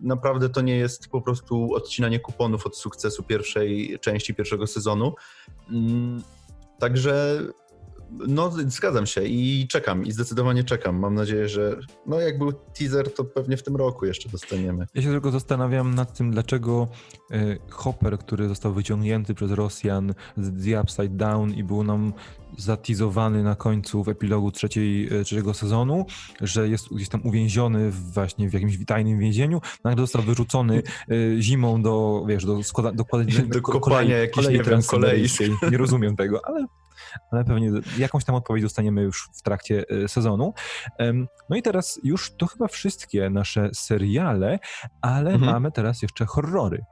[0.00, 5.14] naprawdę to nie jest po prostu odcinanie kuponów od sukcesu pierwszej części pierwszego sezonu.
[5.70, 6.22] Mm,
[6.80, 7.42] Także
[8.10, 10.98] no, zgadzam się i czekam, i zdecydowanie czekam.
[10.98, 14.86] Mam nadzieję, że no jak był teaser, to pewnie w tym roku jeszcze dostaniemy.
[14.94, 16.88] Ja się tylko zastanawiam nad tym, dlaczego
[17.30, 22.12] e, Hopper, który został wyciągnięty przez Rosjan z The Upside Down i był nam
[22.58, 26.06] zatizowany na końcu w epilogu trzeciej, e, trzeciego sezonu,
[26.40, 31.82] że jest gdzieś tam uwięziony właśnie w jakimś tajnym więzieniu, nagle został wyrzucony e, zimą
[31.82, 35.50] do, wiesz, do, składa, do, kolei- Do ko- kopania jakiejś, nie wiem, transsyberyjskiej.
[35.70, 36.66] Nie rozumiem tego, ale,
[37.32, 40.54] ale pewnie jakąś tam odpowiedź dostaniemy już w trakcie e, sezonu.
[41.50, 44.58] No i teraz już to chyba wszystkie nasze seriale,
[45.02, 45.52] ale Mhm.
[45.52, 46.84] mamy teraz jeszcze horrory.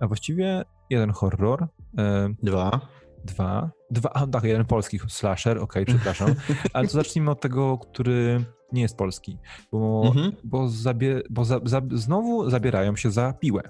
[0.00, 2.80] A właściwie jeden horror, e, Dwa.
[3.24, 6.34] dwa, dwa, a tak, jeden polski slasher, okej, przepraszam,
[6.72, 9.38] ale to zacznijmy od tego, który nie jest polski,
[9.72, 10.32] bo, Mhm.
[10.44, 13.62] bo, zabie, bo za, za, znowu zabierają się za piłę.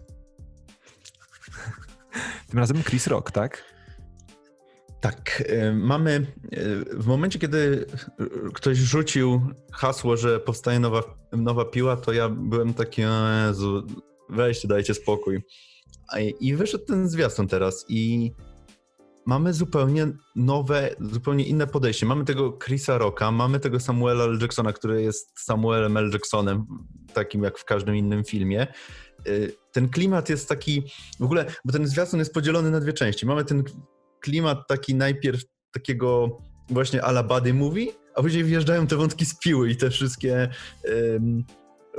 [2.49, 3.65] Tym razem Chris Rock, tak?
[5.03, 7.87] Tak, y, mamy y, w momencie, kiedy
[8.21, 9.41] y, ktoś rzucił
[9.73, 13.03] hasło, że powstaje nowa, nowa piła, to ja byłem taki,
[13.47, 13.87] Jezu,
[14.31, 15.43] weźcie, dajcie spokój.
[16.41, 18.33] I wyszedł ten zwiastun teraz i
[19.27, 22.07] mamy zupełnie nowe, zupełnie inne podejście.
[22.07, 24.39] Mamy tego Chrisa Rocka, mamy tego Samuela L.
[24.41, 26.11] Jacksona, który jest Samuelem L.
[26.13, 26.67] Jacksonem,
[27.15, 28.67] takim jak w każdym innym filmie.
[29.73, 30.83] Ten klimat jest taki,
[31.21, 33.27] w ogóle, bo ten zwiastun jest podzielony na dwie części.
[33.27, 33.65] Mamy ten
[34.23, 39.71] klimat taki najpierw takiego właśnie ala body movie, a później wjeżdżają te wątki z piły
[39.71, 40.49] i te wszystkie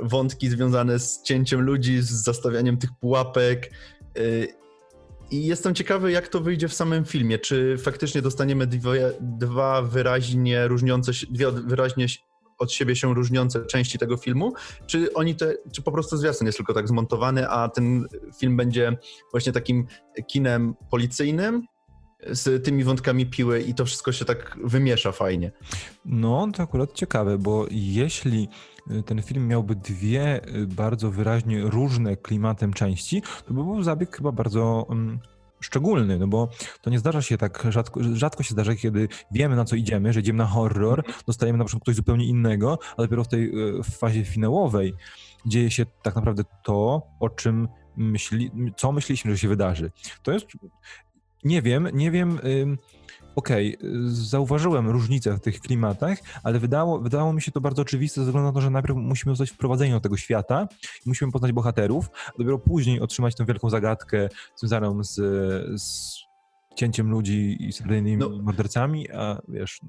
[0.00, 3.70] wątki związane z cięciem ludzi, z zastawianiem tych pułapek.
[4.18, 4.48] Y,
[5.30, 7.38] I jestem ciekawy, jak to wyjdzie w samym filmie.
[7.38, 12.06] Czy faktycznie dostaniemy dwie, dwa wyraźnie różniące się, dwie wyraźnie
[12.58, 14.52] od siebie się różniące części tego filmu,
[14.86, 18.06] czy oni te, czy po prostu zwiastun jest tylko tak zmontowany, a ten
[18.40, 18.96] film będzie
[19.30, 19.86] właśnie takim
[20.26, 21.62] kinem policyjnym,
[22.30, 25.52] z tymi wątkami piły i to wszystko się tak wymiesza fajnie.
[26.04, 28.48] No, to akurat ciekawe, bo jeśli
[28.90, 34.16] y, ten film miałby dwie y, bardzo wyraźnie różne klimatem części, to by był zabieg
[34.16, 35.18] chyba bardzo um,
[35.60, 36.48] szczególny, no bo
[36.82, 40.20] to nie zdarza się tak, rzadko, rzadko się zdarza, kiedy wiemy na co idziemy, że
[40.20, 43.44] idziemy na horror, dostajemy na przykład coś zupełnie innego, a dopiero w tej
[43.78, 44.94] y, w fazie finałowej
[45.46, 49.90] dzieje się tak naprawdę to, o czym myśli, co myśleliśmy, że się wydarzy.
[50.22, 50.46] To jest
[51.44, 52.38] nie wiem, nie wiem.
[53.36, 58.20] Okej, okay, zauważyłem różnicę w tych klimatach, ale wydało, wydało mi się to bardzo oczywiste
[58.20, 60.68] ze względu na to, że najpierw musimy zostać wprowadzeni do tego świata,
[61.06, 65.14] musimy poznać bohaterów, a dopiero później otrzymać tę wielką zagadkę związaną z,
[65.82, 66.18] z
[66.76, 68.28] cięciem ludzi i seryjnymi no.
[68.42, 69.80] mordercami, a wiesz,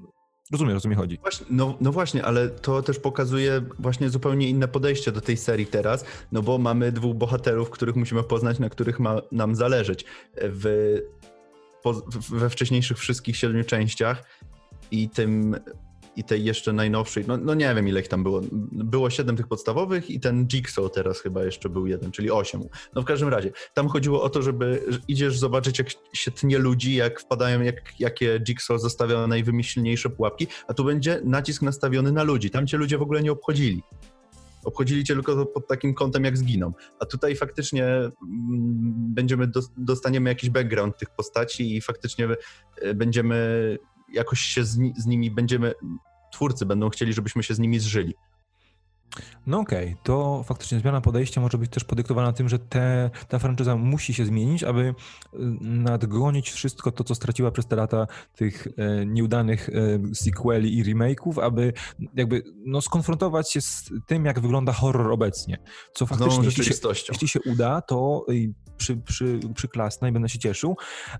[0.52, 1.18] Rozumiem, o co mi chodzi.
[1.22, 5.66] Właśnie, no, no właśnie, ale to też pokazuje właśnie zupełnie inne podejście do tej serii
[5.66, 10.04] teraz, no bo mamy dwóch bohaterów, których musimy poznać, na których ma nam zależeć.
[10.36, 10.96] W
[12.30, 14.24] we wcześniejszych wszystkich siedmiu częściach
[14.90, 15.56] i tym
[16.16, 18.40] i tej jeszcze najnowszej, no, no nie wiem ile ich tam było.
[18.72, 22.62] Było siedem tych podstawowych i ten Jigsaw teraz chyba jeszcze był jeden, czyli osiem.
[22.94, 26.94] No w każdym razie, tam chodziło o to, żeby idziesz zobaczyć jak się tnie ludzi,
[26.94, 32.50] jak wpadają, jak, jakie Jigsaw zostawia najwymyślniejsze pułapki, a tu będzie nacisk nastawiony na ludzi.
[32.50, 33.82] Tam cię ludzie w ogóle nie obchodzili.
[34.66, 36.72] Obchodzili cię tylko pod takim kątem, jak zginą.
[37.00, 38.12] A tutaj faktycznie mm,
[39.14, 42.28] będziemy, dostaniemy jakiś background tych postaci i faktycznie
[42.82, 43.78] e, będziemy
[44.12, 45.72] jakoś się z, z nimi, będziemy,
[46.32, 48.14] twórcy będą chcieli, żebyśmy się z nimi zżyli.
[49.46, 49.96] No okej, okay.
[50.02, 54.24] to faktycznie zmiana podejścia może być też podyktowana tym, że te, ta franczyza musi się
[54.24, 54.94] zmienić, aby y,
[55.60, 61.42] nadgonić wszystko to, co straciła przez te lata tych e, nieudanych e, sequeli i remake'ów,
[61.42, 61.72] aby
[62.14, 65.58] jakby no, skonfrontować się z tym, jak wygląda horror obecnie.
[65.94, 66.74] Co faktycznie, jeśli się,
[67.08, 68.26] jeśli się uda, to
[68.76, 70.76] przy, przy, przyklasnę i będę się cieszył,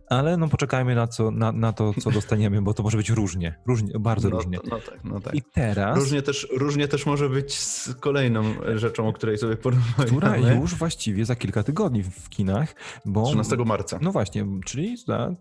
[0.09, 3.59] ale no poczekajmy na, co, na, na to, co dostaniemy, bo to może być różnie,
[3.67, 4.59] różnie bardzo no, różnie.
[4.65, 5.35] No tak, no tak.
[5.35, 5.99] I teraz...
[5.99, 8.43] Różnie też, różnie też może być z kolejną
[8.75, 10.17] rzeczą, o której sobie porozmawiamy.
[10.17, 13.27] Która już właściwie za kilka tygodni w kinach, bo...
[13.27, 13.99] 13 marca.
[14.03, 15.35] No właśnie, czyli za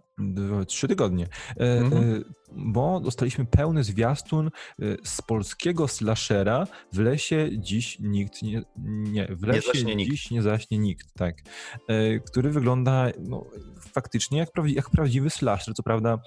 [0.67, 1.28] trzy tygodnie.
[1.58, 2.13] E, mhm.
[2.13, 4.50] E, bo dostaliśmy pełny zwiastun
[4.82, 10.32] y, z polskiego slashera w lesie dziś nikt nie, nie w lesie nie dziś nikt.
[10.32, 11.36] nie zaśnie nikt, tak,
[12.28, 13.45] który wygląda no,
[13.93, 16.19] faktycznie jak, prawdzi jak prawdziwy slasher, co prawda,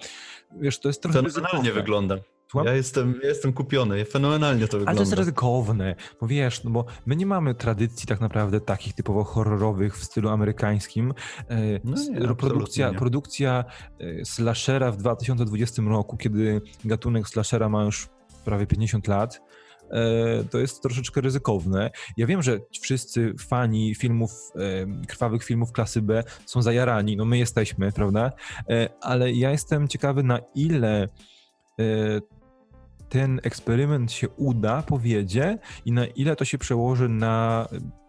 [0.59, 1.21] wiesz, to jest trochę...
[1.23, 2.15] Fenomenalnie wygląda.
[2.55, 4.89] Ja jestem, ja jestem kupiony, fenomenalnie to wygląda.
[4.89, 8.93] Ale to jest ryzykowne, bo wiesz, no bo my nie mamy tradycji tak naprawdę takich
[8.93, 11.13] typowo horrorowych w stylu amerykańskim.
[11.49, 13.65] E, no nie, produkcja, produkcja
[13.99, 18.09] e, slashera w 2020 roku, kiedy gatunek slashera ma już
[18.45, 19.41] prawie 50 lat,
[19.91, 21.91] e, to jest troszeczkę ryzykowne.
[22.17, 24.31] Ja wiem, że wszyscy fani filmów,
[25.07, 28.31] krwawych filmów klasy B są zajarani, no my jesteśmy, prawda?
[29.01, 31.07] Ale ja jestem ciekawy na ile
[33.09, 37.67] ten eksperyment się uda, powiedzie i na ile to się przełoży na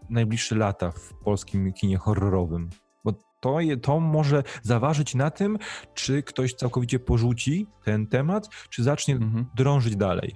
[0.09, 2.69] najbliższe lata w polskim kinie horrorowym.
[3.03, 5.57] Bo to, to może zaważyć na tym,
[5.93, 9.45] czy ktoś całkowicie porzuci ten temat, czy zacznie mhm.
[9.55, 10.35] drążyć dalej.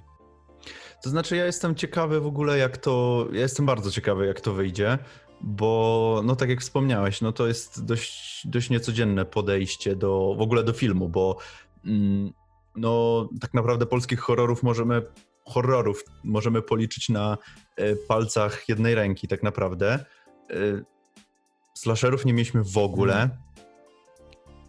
[1.02, 3.26] To znaczy, ja jestem ciekawy w ogóle, jak to.
[3.32, 4.98] Ja jestem bardzo ciekawy, jak to wyjdzie,
[5.40, 10.64] bo, no tak jak wspomniałeś, no to jest dość, dość niecodzienne podejście do w ogóle
[10.64, 11.38] do filmu, bo.
[11.84, 12.32] Mm,
[12.76, 15.02] no tak naprawdę polskich horrorów możemy
[15.46, 17.38] horrorów możemy policzyć na
[17.76, 20.04] e, palcach jednej ręki tak naprawdę.
[20.50, 20.54] E,
[21.74, 23.22] slasherów nie mieliśmy w ogóle.
[23.22, 23.46] Mhm.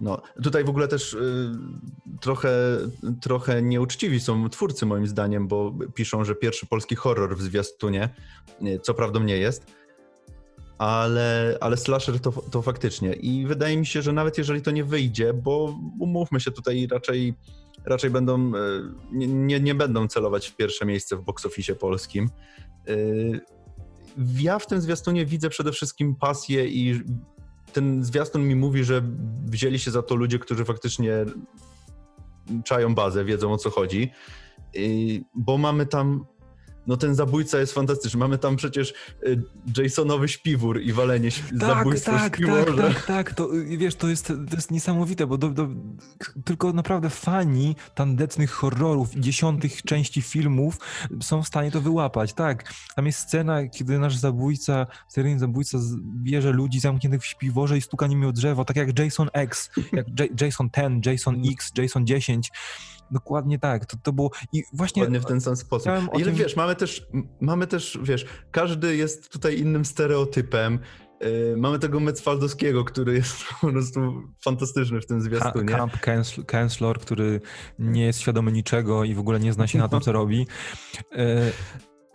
[0.02, 1.52] No, tutaj w ogóle też y,
[2.22, 2.50] trochę,
[3.22, 8.10] trochę nieuczciwi są twórcy moim zdaniem, bo piszą, że pierwszy polski horror w zwiastunie,
[8.82, 9.66] co prawdą nie jest,
[10.78, 13.14] ale, ale slasher to, to faktycznie.
[13.14, 17.34] I wydaje mi się, że nawet jeżeli to nie wyjdzie, bo umówmy się tutaj raczej
[17.88, 18.60] raczej będą, e,
[19.12, 22.30] nie, nie będą celować w pierwsze miejsce w box office polskim.
[22.88, 22.94] E,
[24.40, 27.02] ja w tym zwiastunie widzę przede wszystkim pasję i
[27.74, 29.04] ten zwiastun mi mówi, że
[29.46, 31.26] wzięli się za to ludzie, którzy faktycznie
[32.64, 34.12] czają bazę, wiedzą o co chodzi,
[34.74, 36.26] I, bo mamy tam
[36.88, 38.20] no ten zabójca jest fantastyczny.
[38.20, 39.44] Mamy tam przecież y,
[39.78, 42.84] Jasonowy śpiwór i walenie śp- Tak, zabójstwo tak, tak, śpiworza.
[42.88, 45.68] tak, tak, to y, wiesz, to jest, to jest niesamowite, bo do, do,
[46.46, 50.80] tylko naprawdę fani tandetnych horrorów i dziesiątych części filmów
[51.22, 52.74] są w stanie to wyłapać, tak.
[52.96, 55.78] Tam jest scena, kiedy nasz zabójca, seryjny zabójca
[56.24, 60.20] bierze ludzi zamkniętych w śpiworze i stuka nimi o drzewo, tak jak Jason X, jak
[60.20, 62.52] J- Jason 10, Jason X, Jason 10.
[63.12, 65.02] Dokładnie tak, to, to było i właśnie...
[65.02, 65.92] Dokładnie w ten sam sposób.
[66.16, 67.08] Ile tym- wiesz, mamy też,
[67.42, 70.80] mamy też, wiesz, każdy jest tutaj innym stereotypem.
[71.22, 75.76] Yy, mamy tego Metzfaldowskiego, który jest po prostu fantastyczny w tym zwiastunie.
[75.76, 75.94] Camp
[76.52, 77.42] Chancellor, który
[77.80, 80.48] nie jest świadomy niczego i w ogóle nie zna się na tym, co robi.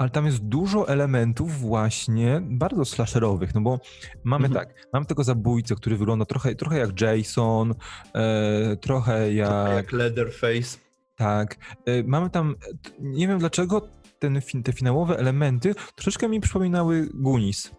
[0.03, 3.81] E, Ale tam jest dużo elementów właśnie bardzo slasherowych, no bo
[4.25, 4.67] mamy Mhm.
[4.67, 7.75] tak, mamy tego zabójcę, który wygląda trochę, trochę jak Jason,
[8.15, 10.79] e, trochę jak, Jak Leatherface.
[11.17, 13.89] tak, e, mamy tam, e, nie wiem dlaczego
[14.19, 17.71] ten, te finałowe elementy troszeczkę mi przypominały Goonies.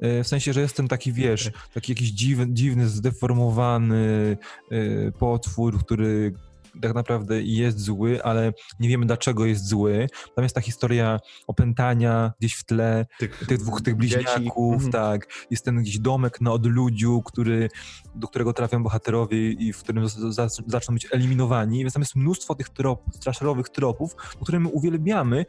[0.00, 4.36] E, W sensie, że jest ten taki, wiesz, taki jakiś dziwny, dziwny zdeformowany
[4.70, 6.32] e, potwór, który
[6.82, 10.06] tak naprawdę jest zły, ale nie wiemy dlaczego jest zły.
[10.34, 14.16] Tam jest ta historia opętania gdzieś w tle, Tych, tych dwóch tych dzieci.
[14.24, 14.92] bliźniaków, Mhm.
[14.92, 15.28] tak.
[15.50, 17.68] Jest ten gdzieś domek na odludziu, który,
[18.14, 20.04] do którego trafią bohaterowie i w którym
[20.66, 21.78] zaczną być eliminowani.
[21.78, 25.46] Więc tam jest mnóstwo tych trop, straszerowych tropów, które my uwielbiamy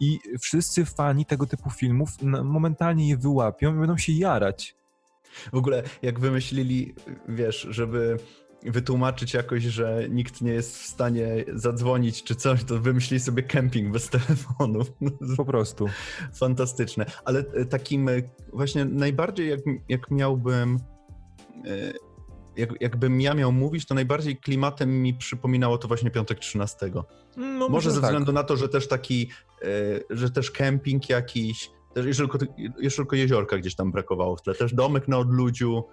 [0.00, 2.10] i wszyscy fani tego typu filmów
[2.44, 4.76] momentalnie je wyłapią i będą się jarać.
[5.52, 6.94] W ogóle jak wymyślili,
[7.28, 8.16] wiesz, żeby
[8.66, 13.92] wytłumaczyć jakoś, że nikt nie jest w stanie zadzwonić czy coś, to wymyślili sobie kemping
[13.92, 14.92] bez telefonów.
[15.36, 15.86] Po prostu.
[16.34, 17.06] Fantastyczne.
[17.24, 18.12] Ale e, takim e,
[18.52, 20.78] właśnie najbardziej jak, jak miałbym
[21.64, 21.92] e,
[22.56, 26.90] jak, jakbym ja miał mówić, to najbardziej klimatem mi przypominało to właśnie piątek 13.
[27.36, 28.10] No, Może ze tak.
[28.10, 29.30] względu na to, że też taki,
[29.62, 29.66] e,
[30.10, 32.46] że też kemping jakiś, też jeszcze tylko,
[32.78, 35.84] jeszcze tylko jeziorka gdzieś tam brakowało w tle, też domek na odludziu.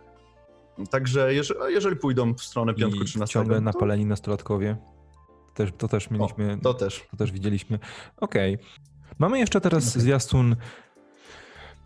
[0.89, 4.77] Także jeżeli, jeżeli pójdą w stronę piątku I 13, ciągle to, napaleni nastolatkowie.
[5.53, 7.05] Też, to też mieliśmy, to też.
[7.12, 7.79] to też widzieliśmy.
[8.17, 8.57] Okej.
[9.19, 10.01] Mamy jeszcze teraz Okej.
[10.01, 10.55] zwiastun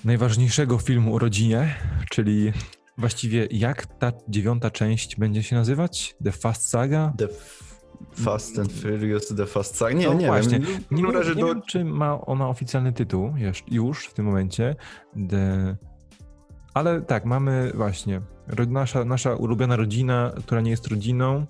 [0.04, 1.76] najważniejszego filmu o rodzinie,
[2.10, 2.54] czyli
[2.98, 6.16] właściwie jak ta dziewiąta część będzie się nazywać?
[6.24, 7.14] The Fast Saga?
[7.18, 7.28] The
[8.14, 9.94] Fast and Furious, The Fast Saga.
[9.94, 10.60] Nie, No nie właśnie.
[10.60, 10.84] wiem.
[10.92, 14.76] Nie, razie nie do, wiem, czy ma ona oficjalny tytuł już, już w tym momencie.
[15.30, 15.76] The...
[16.78, 18.22] Ale tak, mamy właśnie
[18.68, 21.46] nasza, nasza ulubiona rodzina, która nie jest rodziną,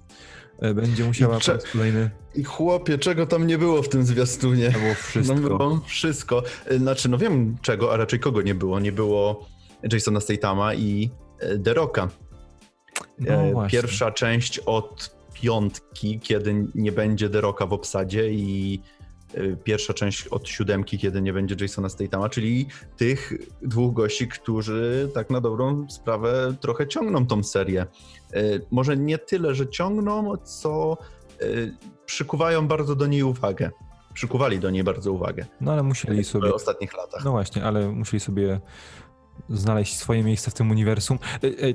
[0.59, 2.09] e, będzie musiała cze- po raz kolejny...
[2.35, 4.71] I chłopie, czego tam nie było w tym zwiastunie?
[4.71, 5.35] To było wszystko.
[5.35, 6.43] No było wszystko.
[6.71, 8.79] Y, Znaczy, no wiem czego, a raczej kogo nie było.
[8.79, 9.45] Nie było
[9.91, 12.09] Jasona Statama i e, The Rocka.
[13.19, 13.67] No E.
[13.69, 18.96] Pierwsza część od piątki, kiedy nie będzie The Rocka w obsadzie i e,
[19.63, 25.29] pierwsza część od siódemki, kiedy nie będzie Jasona Statama, czyli tych dwóch gości, którzy tak
[25.29, 27.81] na dobrą sprawę trochę ciągną tą serię.
[28.33, 30.97] E, Może nie tyle, że ciągną, co
[31.41, 31.45] e,
[32.05, 33.71] przykuwają bardzo do niej uwagę.
[34.13, 36.53] Przykuwali do niej bardzo uwagę No ale musieli w sobie...
[36.53, 37.25] ostatnich latach.
[37.25, 38.59] No właśnie, ale musieli sobie
[39.49, 41.19] znaleźć swoje miejsce w tym uniwersum.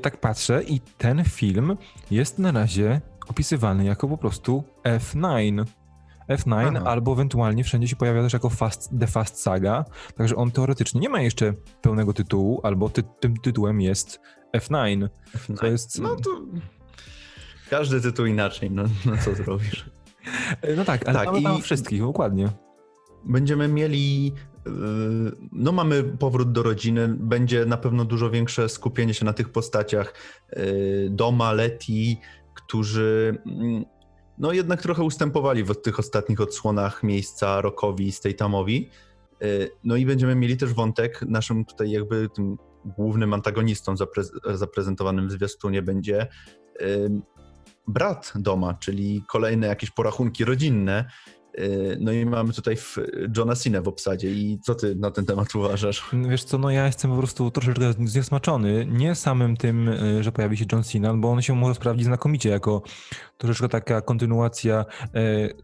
[0.03, 1.77] Tak patrzę i ten film
[2.11, 5.65] jest na razie opisywany jako po prostu F9.
[6.37, 6.91] F9 Aha.
[6.91, 9.85] albo ewentualnie wszędzie się pojawia też jako fast, The Fast Saga,
[10.17, 14.21] także on teoretycznie nie ma jeszcze pełnego tytułu, albo ty, tym tytułem jest
[14.57, 15.09] F9.
[15.61, 16.01] To jest...
[16.01, 16.31] No to
[17.71, 19.85] każdy tytuł inaczej, no, no co zrobisz.
[20.77, 22.49] No tak, ale Tak, mamy tam wszystkich, dokładnie.
[23.25, 24.73] Będziemy mieli, yy,
[25.53, 30.15] no mamy powrót do rodziny, będzie na pewno dużo większe skupienie się na tych postaciach
[30.57, 32.21] yy, Doma, Leti,
[32.55, 33.85] którzy mm,
[34.43, 38.91] no jednak trochę ustępowali w tych ostatnich odsłonach miejsca Rockowi i Statamowi.
[39.41, 45.29] Yy, No i będziemy mieli też wątek, naszym tutaj jakby tym głównym antagonistą zapre- zaprezentowanym
[45.29, 46.27] w zwiastunie będzie
[46.81, 47.21] yy,
[47.89, 51.05] brat Doma, czyli kolejne jakieś porachunki rodzinne.
[51.59, 52.77] Yy, No i mamy tutaj
[53.37, 54.31] Johna Cena w obsadzie.
[54.31, 56.11] I co ty na ten temat uważasz?
[56.29, 60.57] Wiesz co, no ja jestem po prostu troszeczkę zniesmaczony, nie samym tym, y, że pojawi
[60.57, 62.83] się John Cena, bo on się może sprawdzić znakomicie jako
[63.39, 64.85] troszeczkę taka kontynuacja
[65.17, 65.55] y,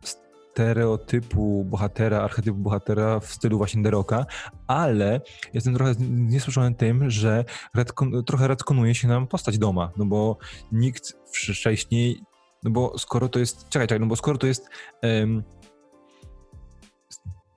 [0.59, 4.26] stereotypu bohatera, archetypu bohatera w stylu właśnie The Rocka,
[4.66, 5.20] ale
[5.55, 10.39] jestem trochę zniesmaczony tym, że retcon, trochę retkonuje się nam postać Doma, no bo
[10.72, 12.20] nikt wcześniej,
[12.62, 14.68] no bo skoro to jest, czekaj, czekaj, no bo skoro to jest
[15.03, 15.43] em,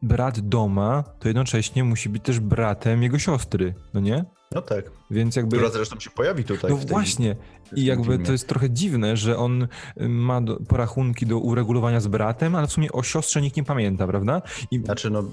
[0.01, 4.25] brat Doma, to jednocześnie musi być też bratem jego siostry, no nie?
[4.51, 4.91] No tak.
[5.11, 5.57] Więc jakby...
[5.57, 6.71] Która zresztą się pojawi tutaj.
[6.71, 7.35] No tej, właśnie.
[7.75, 8.25] I jakby filmie.
[8.25, 9.67] to jest trochę dziwne, że on
[10.01, 13.63] y, ma do, porachunki do uregulowania z bratem, ale w sumie o siostrze nikt nie
[13.63, 14.41] pamięta, prawda?
[14.71, 15.23] I Znaczy, no,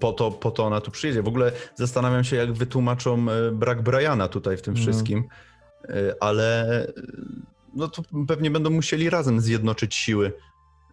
[0.00, 1.22] po to, po to ona tu przyjedzie.
[1.22, 4.80] W ogóle zastanawiam się, jak wytłumaczą e, brak Briana tutaj w tym No.
[4.80, 5.24] wszystkim,
[5.88, 6.86] E, ale
[7.74, 10.32] no to pewnie będą musieli razem zjednoczyć siły,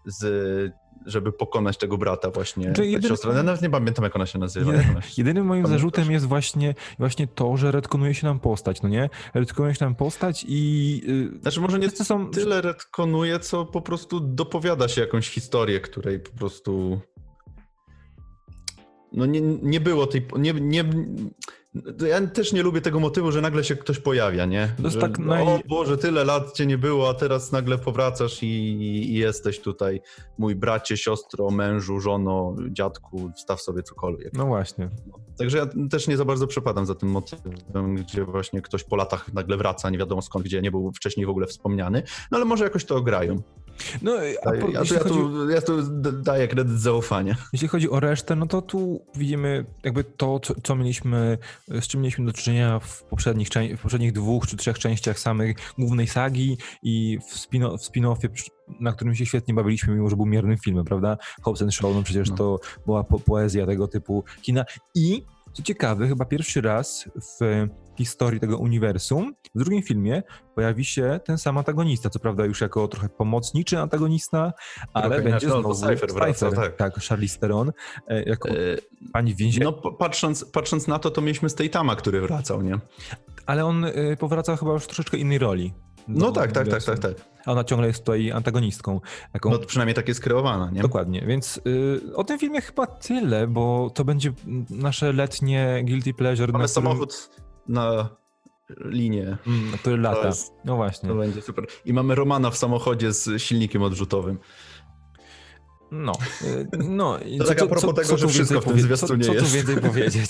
[0.05, 0.73] z,
[1.05, 3.33] żeby pokonać tego brata właśnie, Znaczy, jedyny- siostrę.
[3.33, 4.71] Ja nawet nie pamiętam, jak ona się nazywa.
[4.71, 5.13] Ona się...
[5.17, 5.81] Jedynym moim Pamiętasz?
[5.81, 9.09] zarzutem jest właśnie, właśnie to, że retkonuje się nam postać, no nie?
[9.33, 11.01] Retkonuje się nam postać i...
[11.37, 12.29] y, Znaczy, może nie są...
[12.31, 16.99] tyle retkonuje, co po prostu dopowiada się jakąś historię, której po prostu.
[19.11, 20.25] No nie, nie było tej.
[20.37, 20.83] Nie, nie,
[22.07, 24.73] ja też nie lubię tego motywu, że nagle się ktoś pojawia, nie?
[24.77, 27.77] To jest że, tak O naj- Boże, tyle lat cię nie było, a teraz nagle
[27.77, 30.01] powracasz i, i jesteś tutaj.
[30.37, 34.33] Mój bracie, siostro, mężu, żono, dziadku, wstaw sobie cokolwiek.
[34.33, 34.89] No właśnie.
[35.37, 39.33] Także ja też nie za bardzo przepadam za tym motywem, gdzie właśnie ktoś po latach
[39.33, 42.03] nagle wraca, nie wiadomo skąd, gdzie nie był wcześniej w ogóle wspomniany.
[42.31, 43.41] No ale może jakoś to ograją.
[44.01, 44.11] No,
[44.45, 45.81] a Ja, po, ja, jeśli, ja, chodzi, tu, ja tu
[46.23, 47.35] daję kredyt zaufania.
[47.53, 52.01] jeśli chodzi o resztę, no to tu widzimy jakby to, co, co mieliśmy, z czym
[52.01, 53.47] mieliśmy do czynienia w poprzednich,
[53.77, 58.29] w poprzednich dwóch czy trzech częściach samej głównej sagi i w, spin- w spin-offie,
[58.79, 61.17] na którym się świetnie bawiliśmy, mimo że był miernym filmem, prawda?
[61.41, 62.35] Hobbs and Shaw, no przecież No.
[62.35, 64.65] to była po- poezja tego typu kina.
[64.95, 67.05] I co ciekawe, chyba pierwszy raz
[67.39, 67.67] w
[67.97, 70.23] historii tego uniwersum, w drugim filmie
[70.55, 74.53] pojawi się ten sam antagonista, co prawda już jako trochę pomocniczy antagonista,
[74.93, 76.75] ale Trochę będzie no, znowu Cypher wraca, tak.
[76.75, 77.71] tak, Charlize Theron,
[78.07, 78.53] e, jako E,
[79.13, 82.79] pani w więzieniu, No patrząc, patrząc na to, to mieliśmy Statama, który wracał, nie?
[83.45, 85.73] ale on e, powraca chyba już w troszeczkę innej roli.
[86.07, 87.13] No tak, tak, tak, tak, tak.
[87.45, 89.01] A ona ciągle jest tutaj antagonistką.
[89.31, 90.81] Taką, No przynajmniej tak jest kreowana, nie?
[90.81, 94.33] Dokładnie, więc y, o tym filmie chyba tyle, bo to będzie
[94.69, 97.29] nasze letnie guilty pleasure, Mamy którym, samochód
[97.67, 98.09] na
[98.85, 99.37] linię.
[99.47, 100.27] mm, który To, lata.
[100.27, 101.09] jest, No właśnie.
[101.09, 101.65] to będzie super.
[101.85, 104.37] I mamy Romana w samochodzie z silnikiem odrzutowym.
[105.91, 107.19] No, y, no.
[107.19, 109.45] i To tak a propos tego, tu że wszystko w tym zwiastunie co, co tu
[109.45, 110.29] więcej powiedzieć?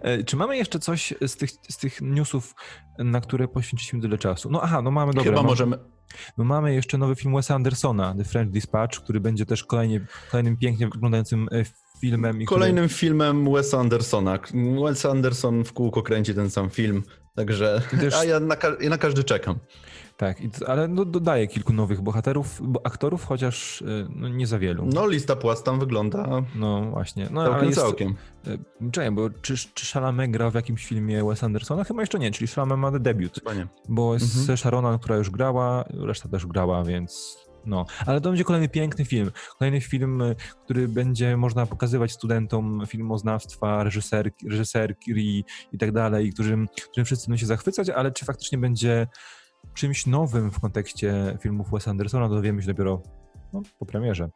[0.00, 2.54] E, Czy mamy jeszcze coś z tych, z tych newsów,
[2.98, 4.50] na które poświęciliśmy tyle czasu?
[4.50, 5.24] No aha, no mamy dobra.
[5.24, 5.78] Chyba mam- możemy...
[6.38, 10.56] No mamy jeszcze nowy film Wesa Andersona, The French Dispatch, który będzie też kolejnie, kolejnym
[10.56, 11.64] pięknie wyglądającym e,
[12.00, 12.42] filmem.
[12.42, 14.38] I który- Kolejnym filmem Wesa Andersona.
[14.84, 17.02] Wes Anderson w kółko kręci ten sam film,
[17.34, 17.82] także...
[18.00, 19.58] Też- A ja na, ja na każdy czekam.
[20.16, 20.36] Tak,
[20.66, 23.86] ale no, dodaje kilku nowych bohaterów, bo aktorów, chociaż e,
[24.16, 24.86] no, nie za wielu.
[24.94, 27.28] No lista płast tam wygląda No właśnie.
[27.30, 28.14] No, ale całkiem jest, całkiem.
[28.46, 31.84] e, Czekaj, bo czy, czy Chalamet gra w jakimś filmie Wes Andersona?
[31.84, 33.66] Chyba jeszcze nie, czyli Chalamet ma debiut, Chyba nie.
[33.88, 34.58] bo jest Mhm.
[34.58, 37.86] Sharona, która już grała, reszta też grała, więc no.
[38.06, 39.30] Ale to będzie kolejny piękny film.
[39.58, 40.34] Kolejny film, e,
[40.64, 47.40] który będzie można pokazywać studentom filmoznawstwa, reżyserki, reżyserki i tak dalej, którym, którym wszyscy będą
[47.40, 49.06] się zachwycać, ale czy faktycznie będzie
[49.74, 53.02] czymś nowym w kontekście filmów Wes Andersona, dowiemy się dopiero
[53.52, 54.30] no, po premierze.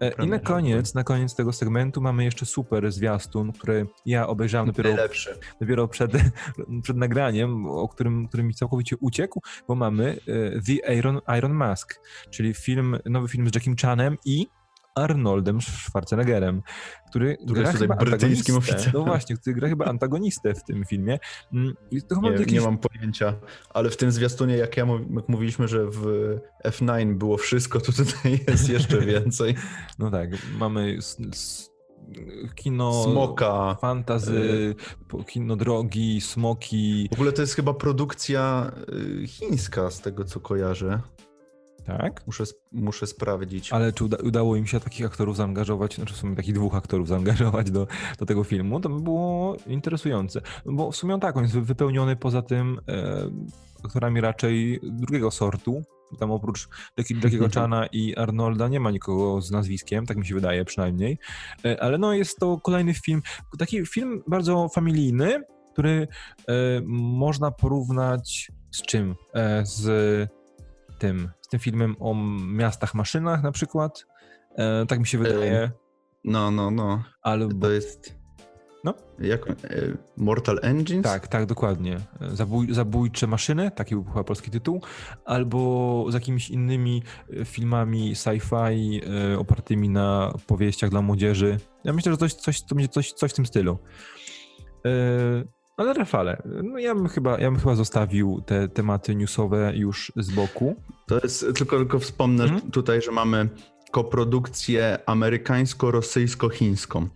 [0.00, 4.66] E, I na koniec, na koniec tego segmentu mamy jeszcze super zwiastun, który ja obejrzałem
[4.66, 5.38] dopiero, Najlepszy.
[5.60, 6.12] dopiero przed,
[6.82, 12.00] przed nagraniem, o którym, który mi całkowicie uciekł, bo mamy e, The Iron, Iron Mask,
[12.30, 14.46] czyli film, nowy film z Jackiem Chanem i
[15.00, 16.62] Arnoldem Schwarzeneggerem,
[17.10, 18.92] który, Który gra jest chyba brytyjskim oficerem.
[18.94, 21.18] No właśnie, który gra chyba antagonistę w tym filmie.
[21.52, 21.74] Mm,
[22.22, 22.52] Nie, jakiś...
[22.52, 23.34] nie mam pojęcia,
[23.74, 24.86] ale w tym zwiastunie, jak ja
[25.16, 29.54] jak mówiliśmy, że w F9 było wszystko, to tutaj jest jeszcze więcej.
[29.98, 30.98] No tak, mamy
[32.54, 33.04] kino...
[33.04, 33.76] Smoka.
[33.80, 34.74] Fantazy,
[35.08, 37.08] po- kino drogi, smoki.
[37.10, 38.72] W ogóle to jest chyba produkcja
[39.22, 41.00] y, chińska, z tego co kojarzę.
[41.98, 42.26] Tak?
[42.26, 43.72] Muszę, muszę sprawdzić.
[43.72, 47.08] Ale czy uda, udało im się takich aktorów zaangażować, znaczy w sumie takich dwóch aktorów
[47.08, 47.86] zaangażować do,
[48.18, 50.40] do tego filmu, to by było interesujące.
[50.66, 53.30] Bo w sumie on tak, on jest wy- wypełniony poza tym e,
[53.84, 55.82] aktorami raczej drugiego sortu.
[56.18, 56.68] Tam oprócz
[56.98, 61.18] Jackie- Jackiego Chana i Arnolda nie ma nikogo z nazwiskiem, tak mi się wydaje przynajmniej.
[61.64, 63.22] E, ale no jest to kolejny film,
[63.58, 66.08] taki film bardzo familijny, który
[66.48, 66.52] e,
[66.86, 69.14] można porównać z czym?
[69.34, 70.28] E, z
[70.98, 72.14] tym, tym filmem o
[72.46, 74.06] miastach, maszynach na przykład.
[74.56, 75.70] E, tak mi się wydaje.
[76.24, 77.02] No, no, no.
[77.22, 77.66] Albo.
[77.66, 78.20] To jest...
[78.84, 78.94] No.
[79.18, 79.50] Jak?
[79.50, 81.04] y, Mortal Engines?
[81.04, 81.96] Tak, tak, dokładnie.
[82.20, 84.82] Zabój, zabójcze maszyny, taki był chyba polski tytuł,
[85.24, 87.02] albo z jakimiś innymi
[87.40, 89.00] e, filmami sci-fi
[89.32, 91.58] e, opartymi na powieściach dla młodzieży.
[91.84, 93.78] Ja myślę, że coś, coś, to będzie coś, coś w tym stylu.
[95.80, 100.30] Ale Rafale, no ja bym chyba, ja bym chyba zostawił te tematy newsowe już z
[100.30, 100.76] boku.
[101.06, 102.70] To jest, tylko, tylko wspomnę Mhm.
[102.70, 103.48] tutaj, że mamy
[103.90, 107.06] koprodukcję amerykańsko-rosyjsko-chińską,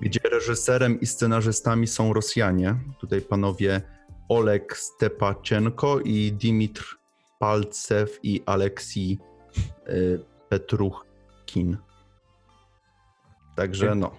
[0.00, 2.74] gdzie reżyserem i scenarzystami są Rosjanie.
[3.00, 3.80] Tutaj panowie
[4.28, 6.98] Oleg Stepaczenko i Dimitr
[7.38, 9.18] Palcew i Aleksij
[9.88, 11.76] y, Petruchkin.
[13.56, 14.10] Także no.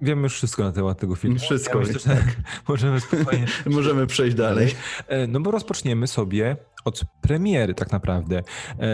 [0.00, 1.38] Wiemy już wszystko na temat tego filmu.
[1.38, 1.80] Wszystko.
[1.80, 2.36] Ja myślę, że tak.
[2.68, 3.46] możemy spokojnie.
[3.66, 4.74] możemy przejść dalej.
[5.08, 8.38] E, no bo rozpoczniemy sobie od premiery tak naprawdę.
[8.38, 8.84] E,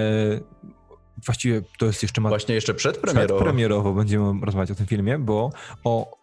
[1.27, 2.21] właściwie to jest jeszcze...
[2.21, 3.35] Właśnie jeszcze przedpremierowo.
[3.35, 5.51] Przedpremierowo będziemy rozmawiać o tym filmie, bo
[5.85, 6.21] o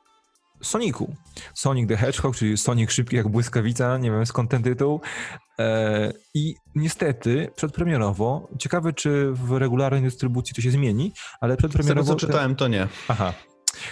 [0.63, 1.15] Sonicu.
[1.53, 5.01] Sonic the Hedgehog, czyli Sonic szybki jak błyskawica, nie wiem skąd ten tytuł.
[5.59, 12.03] E, I niestety przedpremierowo, ciekawe czy w regularnej dystrybucji to się zmieni, ale przedpremierowo...
[12.03, 12.88] Z tego co czytałem to nie.
[13.07, 13.33] Aha.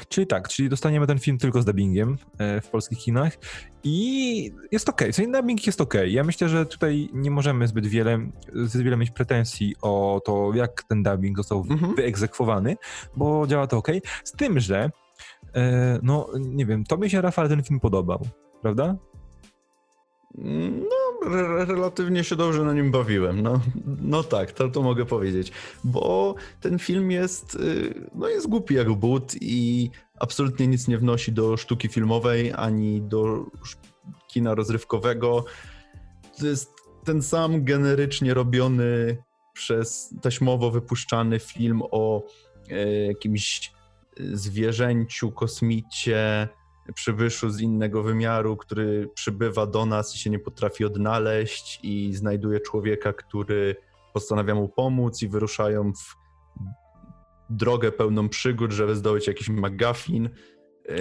[0.10, 3.38] Czyli tak, czyli dostaniemy ten film tylko z dubbingiem e, w polskich kinach
[3.84, 5.02] i jest ok.
[5.14, 5.94] Co dubbing jest ok.
[6.08, 10.84] Ja myślę, że tutaj nie możemy zbyt wiele, zbyt wiele mieć pretensji o to, jak
[10.84, 11.96] ten dubbing został mhm.
[11.96, 12.76] wyegzekwowany,
[13.16, 13.88] bo działa to ok.
[14.24, 14.92] Z tym, że
[15.56, 18.28] e, no nie wiem, to mi się Rafał ten film podobał,
[18.62, 18.96] prawda?
[20.38, 23.42] No, re relatywnie się dobrze na nim bawiłem.
[23.42, 23.62] No,
[24.02, 25.52] no tak, to, to mogę powiedzieć.
[25.84, 31.32] Bo ten film jest, y, no jest głupi jak but i absolutnie nic nie wnosi
[31.32, 33.46] do sztuki filmowej ani do
[34.28, 35.46] kina rozrywkowego.
[36.40, 36.72] To jest
[37.04, 39.18] ten sam generycznie robiony
[39.54, 42.24] przez taśmowo wypuszczany film o
[42.70, 43.72] e, jakimś
[44.18, 46.48] zwierzęciu, kosmicie,
[46.94, 52.60] przybyszu z innego wymiaru, który przybywa do nas i się nie potrafi odnaleźć i znajduje
[52.60, 53.76] człowieka, który
[54.14, 56.16] postanawia mu pomóc i wyruszają w
[57.50, 60.30] drogę pełną przygód, żeby zdobyć jakiś McGuffin.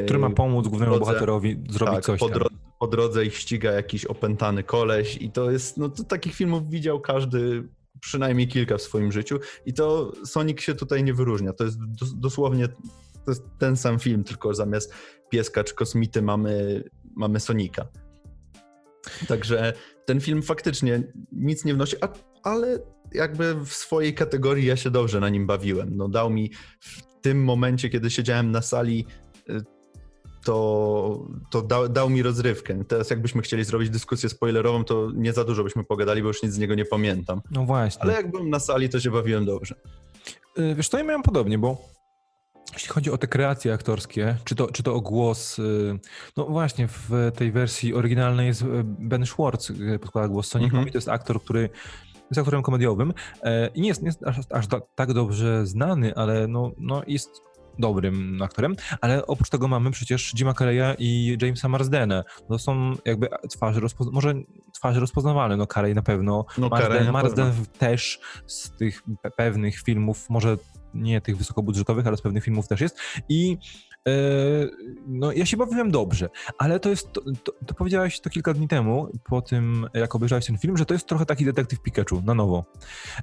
[0.05, 2.47] Który ma pomóc głównemu drodze, bohaterowi zrobić tak, coś po, dro
[2.78, 7.01] po, drodze ich ściga jakiś opętany koleś i to jest, no to takich filmów widział
[7.01, 7.68] każdy
[8.01, 11.53] przynajmniej kilka w swoim życiu i to Sonic się tutaj nie wyróżnia.
[11.53, 11.78] To jest
[12.16, 12.68] dosłownie
[13.25, 14.95] to jest ten sam film, tylko zamiast
[15.31, 16.85] pieska czy kosmity mamy,
[17.16, 17.87] mamy Sonika.
[19.29, 19.72] Także
[20.05, 21.03] ten film faktycznie
[21.33, 22.09] nic nie wnosi, a,
[22.43, 22.79] ale
[23.12, 25.97] jakby w swojej kategorii ja się dobrze na nim bawiłem.
[25.97, 26.51] No, dał mi
[26.81, 29.07] w tym momencie, kiedy siedziałem na sali,
[29.51, 29.61] y,
[30.45, 32.85] to, to dał, dał mi rozrywkę.
[32.85, 36.53] Teraz jakbyśmy chcieli zrobić dyskusję spoilerową, to nie za dużo byśmy pogadali, bo już nic
[36.53, 37.41] z niego nie pamiętam.
[37.51, 38.03] No właśnie.
[38.03, 39.75] Ale jak byłem na sali, to się bawiłem dobrze.
[40.59, 41.79] Y, wiesz, to ja miałem podobnie, bo
[42.73, 45.99] jeśli chodzi o te kreacje aktorskie, czy to, czy to o głos, y,
[46.37, 50.89] no właśnie w tej wersji oryginalnej jest y, Ben Schwartz, y, podkłada głos Sonicowi, mm
[50.89, 50.93] -hmm.
[50.93, 51.71] to jest aktor, który
[52.31, 53.12] jest aktorem komediowym
[53.43, 57.43] e, i nie jest, nie jest aż, aż, tak dobrze znany, ale no, no jest
[57.79, 62.25] dobrym aktorem, ale oprócz tego mamy przecież Jima Carreya i Jamesa Marsdena.
[62.49, 64.05] To są jakby twarze, rozpo...
[64.12, 64.35] może
[64.73, 69.03] twarze rozpoznawalne, no Carey na pewno, no, Marsden, Marsden też z tych
[69.37, 70.57] pewnych filmów, może
[70.95, 72.99] nie tych wysokobudżetowych, ale z pewnych filmów też jest.
[73.28, 73.59] I
[74.09, 74.12] e,
[75.07, 76.28] no, ja się bawiłem dobrze,
[76.59, 80.47] ale to jest, to, to, to, powiedziałeś to kilka dni temu, po tym, jak obejrzałeś
[80.47, 82.64] ten film, że to jest trochę taki detektyw Pikachu na nowo.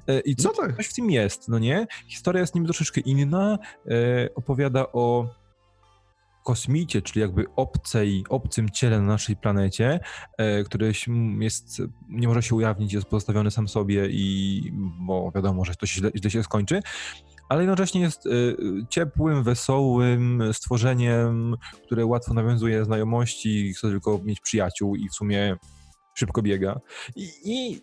[0.06, 0.76] E, I co, no tak.
[0.76, 1.86] coś w tym jest, no nie?
[2.08, 5.28] Historia jest nim troszeczkę inna, e, opowiada o
[6.42, 10.00] kosmicie, czyli jakby obcej, obcym ciele na naszej planecie,
[10.38, 10.92] e, który
[11.40, 14.62] jest, nie może się ujawnić, jest pozostawiony sam sobie i
[15.00, 16.82] bo wiadomo, że to się źle, źle się skończy
[17.48, 18.56] ale jednocześnie jest y,
[18.90, 25.56] ciepłym, wesołym stworzeniem, które łatwo nawiązuje znajomości, chce tylko mieć przyjaciół i w sumie
[26.14, 26.80] szybko biega.
[27.16, 27.80] I, i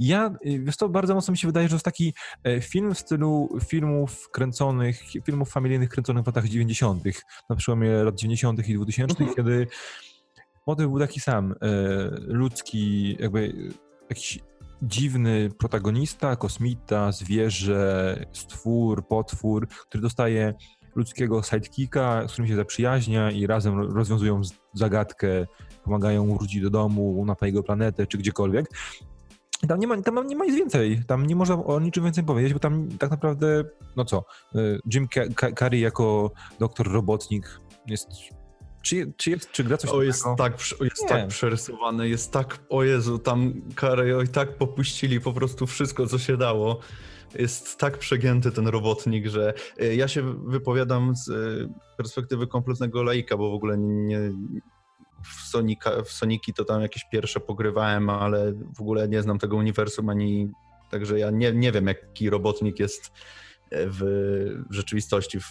[0.00, 2.94] ja, y, wiesz to bardzo mocno mi się wydaje, że to jest taki e, film
[2.94, 7.04] w stylu filmów kręconych, filmów familijnych kręconych w latach 90.,
[7.50, 8.68] na przełomie lat 90.
[8.68, 9.36] i 2000, mhm.
[9.36, 9.66] kiedy
[10.66, 11.56] motyw był taki sam, e,
[12.20, 13.54] ludzki, jakby
[14.10, 14.38] jakiś
[14.82, 20.54] dziwny protagonista, kosmita, zwierzę, stwór, potwór, który dostaje
[20.96, 24.40] ludzkiego sidekicka, z którym się zaprzyjaźnia i razem rozwiązują
[24.74, 25.46] zagadkę,
[25.84, 28.66] pomagają wrócić do domu, na jego planetę czy gdziekolwiek.
[29.68, 32.52] Tam nie, ma, tam nie ma nic więcej, tam nie można o niczym więcej powiedzieć,
[32.52, 33.64] bo tam tak naprawdę,
[33.96, 34.24] no co,
[34.54, 35.08] y, Jim
[35.58, 38.08] Carrey jako doktor robotnik jest
[38.82, 42.84] czy, czy, jest, czy gra coś o, jest tak, jest tak przerysowany, jest tak, o
[42.84, 46.80] Jezu, tam karę i tak popuścili po prostu wszystko, co się dało.
[47.34, 51.34] Jest tak przegięty ten robotnik, że e, ja się wypowiadam z e,
[51.96, 54.18] perspektywy kompletnego laika, bo w ogóle nie,
[55.24, 59.56] w, Sonika, w Soniki to tam jakieś pierwsze pogrywałem, ale w ogóle nie znam tego
[59.56, 60.50] uniwersum ani,
[60.90, 63.12] także ja nie, nie wiem jaki robotnik jest
[63.72, 64.00] w,
[64.70, 65.44] w rzeczywistości, w,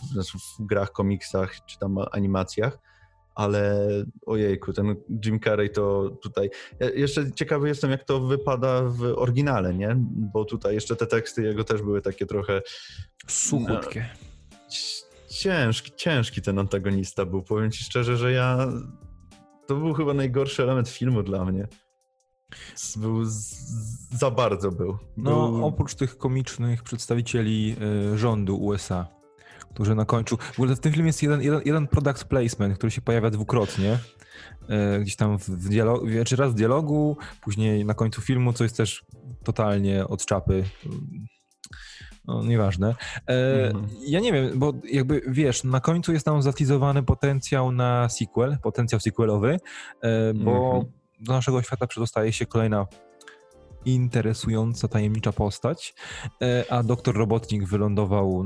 [0.59, 2.89] w grach, komiksach czy tam animacjach
[3.40, 3.88] ale
[4.26, 6.50] ojejku, ten Jim Carrey to tutaj...
[6.80, 9.96] Ja jeszcze ciekawy jestem, jak to wypada w oryginale, nie?
[10.34, 12.62] Bo tutaj jeszcze te teksty jego też były takie trochę
[13.28, 14.10] Suchutkie.
[15.30, 17.44] Ciężki, ciężki ten antagonista był.
[17.44, 18.68] Powiem ci szczerze, że ja.
[19.68, 21.68] To był chyba najgorszy element filmu dla mnie.
[22.96, 23.32] Był z...
[24.20, 24.98] za bardzo był.
[25.18, 25.66] No, był...
[25.66, 27.76] oprócz tych komicznych przedstawicieli
[28.14, 29.18] y, rządu USA,
[29.74, 30.38] którzy na końcu.
[30.38, 33.97] W ogóle w tym filmie jest jeden, jeden, jeden product placement, który się pojawia dwukrotnie.
[34.97, 38.78] Y, gdzieś tam w, dialogu, czy raz w dialogu, później na końcu filmu, co jest
[38.78, 39.05] też
[39.43, 40.63] totalnie od czapy
[42.30, 42.95] no, nieważne.
[43.30, 43.88] E, mhm.
[44.01, 48.99] Ja nie wiem, bo jakby wiesz, na końcu jest tam zatizowany potencjał na sequel, potencjał
[48.99, 49.59] sequelowy,
[50.01, 50.93] e, bo mhm.
[51.20, 52.88] do naszego świata przedostaje się kolejna
[53.86, 55.93] interesująca, tajemnicza postać,
[56.41, 58.43] e, a doktor Robotnik wylądował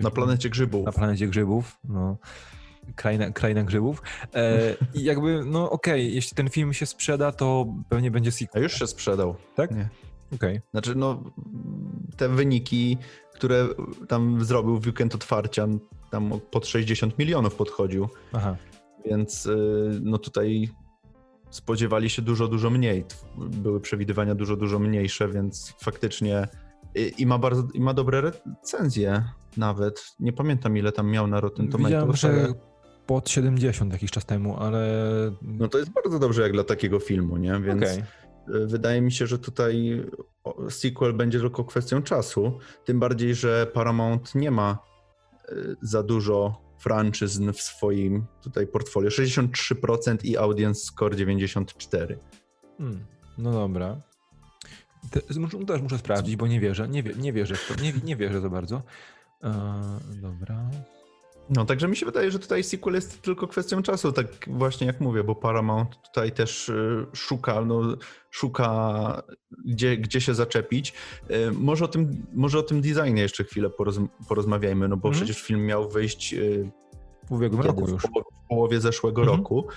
[0.00, 0.86] na planecie grzybów.
[0.86, 2.16] Na planecie grzybów, no.
[2.96, 4.02] Kraina, kraina grzybów.
[4.34, 4.60] E,
[4.98, 8.62] I jakby, no okej, okay, jeśli ten film się sprzeda, to pewnie będzie sequel.
[8.62, 9.36] A już się sprzedał.
[9.54, 9.70] Tak?
[9.70, 9.88] Nie.
[10.34, 10.62] Okay.
[10.70, 11.22] Znaczy, no,
[12.16, 12.98] te wyniki,
[13.34, 13.68] które
[14.08, 15.66] tam zrobił w weekend otwarcia,
[16.10, 18.08] tam pod 60 milionów podchodził.
[18.32, 18.56] Aha.
[19.06, 20.68] Więc y, no tutaj
[21.50, 23.04] spodziewali się dużo, dużo mniej.
[23.36, 26.48] Były przewidywania dużo, dużo mniejsze, więc faktycznie
[26.94, 29.24] i, i ma bardzo, i ma dobre recenzje
[29.56, 30.14] nawet.
[30.20, 32.12] Nie pamiętam ile tam miał na Rotten Tomatoes.
[32.12, 32.54] Widziałem, że
[33.06, 34.88] pod 70 jakiś czas temu, ale...
[35.42, 37.60] No to jest bardzo dobrze jak dla takiego filmu, nie?
[37.60, 37.82] Więc...
[37.82, 38.04] Okay.
[38.66, 40.02] Wydaje mi się, że tutaj
[40.68, 42.58] sequel będzie tylko kwestią czasu.
[42.84, 44.78] Tym bardziej, że Paramount nie ma
[45.48, 49.10] e, za dużo franczyzn w swoim tutaj portfolio.
[49.10, 52.16] 63% i audience score 94%.
[52.78, 53.04] Hmm,
[53.38, 54.00] no dobra.
[55.10, 55.20] Te,
[55.66, 56.88] też muszę sprawdzić, bo nie wierzę.
[56.88, 57.82] Nie, nie wierzę w to.
[57.82, 58.82] Nie, nie wierzę za bardzo.
[59.42, 60.70] Eee, dobra.
[61.50, 65.00] No, także mi się wydaje, że tutaj sequel jest tylko kwestią czasu, tak właśnie jak
[65.00, 67.82] mówię, bo Paramount tutaj też y, szuka, no,
[68.30, 69.22] szuka
[69.64, 70.94] gdzie, gdzie się zaczepić.
[71.30, 73.70] Y, może o tym, może o tym designie jeszcze chwilę
[74.28, 75.18] porozmawiajmy, no bo mm.
[75.18, 76.70] przecież film miał wyjść y,
[77.28, 78.02] w ubiegłym roku już.
[78.02, 79.36] W połowie zeszłego mm.
[79.36, 79.68] roku.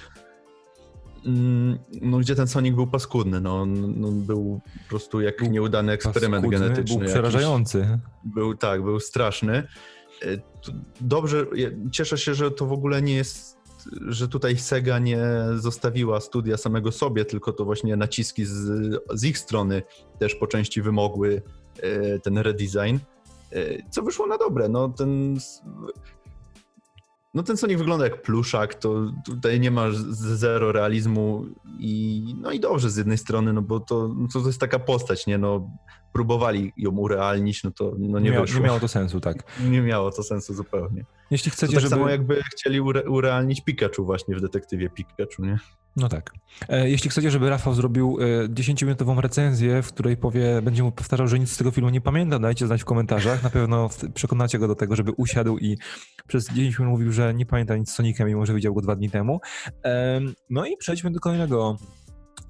[1.26, 5.52] Mm, no, gdzie ten Sonic był paskudny, no, on, no, był po prostu jak był
[5.52, 6.98] nieudany eksperyment paskudny, genetyczny.
[6.98, 7.78] Był przerażający.
[7.78, 9.64] Jakiś, był, tak, był straszny.
[10.22, 10.28] E,
[11.02, 11.46] dobrze,
[11.92, 13.58] cieszę się, że to w ogóle nie jest,
[14.08, 18.54] że tutaj Sega nie zostawiła studia samego sobie, tylko to właśnie naciski z,
[19.14, 19.84] z ich strony
[20.20, 21.42] też po części wymogły
[21.82, 22.98] e, ten redesign,
[23.52, 24.70] e, co wyszło na dobre.
[24.70, 25.38] No ten
[27.34, 31.46] no ten Sonic wygląda jak pluszak, to tutaj nie ma zero realizmu
[31.80, 35.28] i no i dobrze z jednej strony, no bo to, no to jest taka postać,
[35.28, 35.38] nie?
[35.38, 35.70] No,
[36.14, 38.60] próbowali ją urealnić, no to no nie, nie wyszło.
[38.60, 39.44] Nie miało to sensu, tak.
[39.70, 41.06] Nie miało to sensu zupełnie.
[41.32, 41.90] Jeśli chcecie, to tak żeby...
[41.90, 45.58] samo jakby chcieli ure urealnić Pikachu właśnie w detektywie Pikachu, nie?
[45.96, 46.34] No tak.
[46.70, 48.18] E, jeśli chcecie, żeby Rafał zrobił
[48.50, 52.02] 10-minutową e, recenzję, w której powie, będzie mu powtarzał, że nic z tego filmu nie
[52.02, 53.44] pamięta, dajcie znać w komentarzach.
[53.44, 55.78] Na pewno przekonacie go do tego, żeby usiadł i
[56.28, 58.96] przez 10 minut mówił, że nie pamięta nic z Sonicem, mimo że widział go dwa
[58.96, 59.40] dni temu.
[60.50, 61.78] No i przejdźmy do kolejnego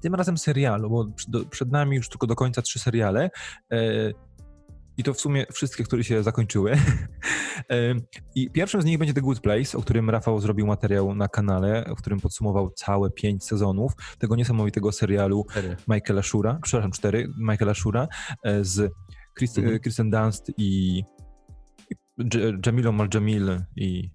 [0.04, 1.06] tym razem serialu, bo
[1.50, 3.30] przed nami już tylko do końca trzy seriale.
[3.72, 4.10] E,
[4.96, 6.72] I to w sumie wszystkie, które się zakończyły.
[7.70, 7.94] E,
[8.34, 11.84] I pierwszym z nich będzie The Good Place, o którym Rafał zrobił materiał na kanale,
[11.96, 15.76] w którym podsumował całe pięć sezonów tego niesamowitego serialu cztery.
[15.88, 18.08] Michaela Shura, przepraszam, cztery, Michaela Shura
[18.42, 18.92] e, z
[19.58, 19.78] mhm.
[19.78, 21.02] Kristen Dunst i,
[21.88, 21.94] i
[22.66, 24.10] Jamilą Maljamil i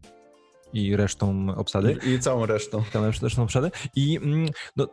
[0.74, 1.98] i resztą obsady.
[2.06, 2.84] I, i całą resztą.
[2.94, 3.72] Całą resztą obsady.
[3.96, 4.46] I mm,
[4.76, 4.88] no,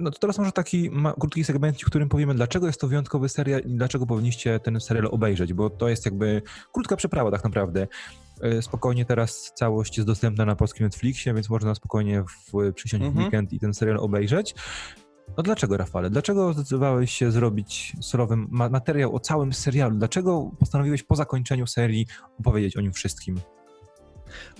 [0.00, 3.60] no to teraz może taki krótki segment, w którym powiemy, dlaczego jest to wyjątkowy serial
[3.60, 6.42] i dlaczego powinniście ten serial obejrzeć, bo to jest jakby
[6.72, 7.86] krótka przeprawa tak naprawdę.
[8.42, 13.14] E, spokojnie teraz całość jest dostępna na polskim Netflixie, więc można spokojnie w, przysiąść mhm.
[13.14, 14.54] w weekend i ten serial obejrzeć.
[15.36, 16.10] No dlaczego, Rafale?
[16.10, 19.96] Dlaczego zdecydowałeś się zrobić surowy materiał o całym serialu?
[19.96, 22.06] Dlaczego postanowiłeś po zakończeniu serii
[22.38, 23.40] opowiedzieć o nim wszystkim?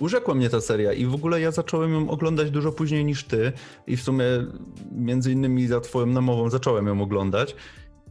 [0.01, 3.53] Urzekła mnie ta seria i w ogóle ja zacząłem ją oglądać dużo później niż ty
[3.87, 4.25] i w sumie
[4.93, 7.57] między innymi za twoją namową zacząłem ją oglądać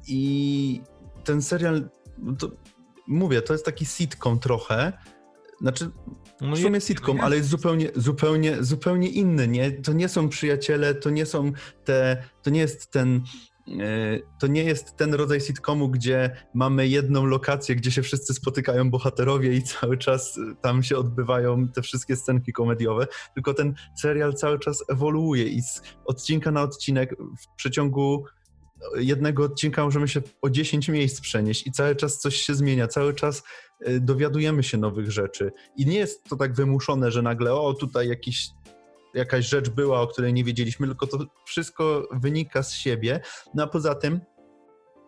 [0.08, 0.82] i
[1.24, 2.52] ten serial, no to
[3.08, 4.94] mówię, to jest taki sitcom trochę,
[5.62, 5.90] znaczy,
[6.42, 9.72] no w sumie sitcom, ale jest zupełnie, zupełnie, zupełnie inny, nie?
[9.72, 11.52] To nie są przyjaciele, to nie są
[11.86, 13.22] te, to nie jest ten
[14.40, 19.56] to nie jest ten rodzaj sitcomu, gdzie mamy jedną lokację, gdzie się wszyscy spotykają bohaterowie
[19.56, 24.84] i cały czas tam się odbywają te wszystkie scenki komediowe, tylko ten serial cały czas
[24.90, 28.26] ewoluuje i z odcinka na odcinek w przeciągu
[28.96, 33.14] jednego odcinka możemy się o 10 miejsc przenieść i cały czas coś się zmienia, cały
[33.14, 33.44] czas
[33.80, 35.52] e, dowiadujemy się nowych rzeczy.
[35.78, 38.50] I nie jest to tak wymuszone, że nagle, o, tutaj jakiś
[39.14, 43.20] jakaś rzecz była, o której nie wiedzieliśmy, tylko to wszystko wynika z siebie.
[43.54, 44.22] No a poza tym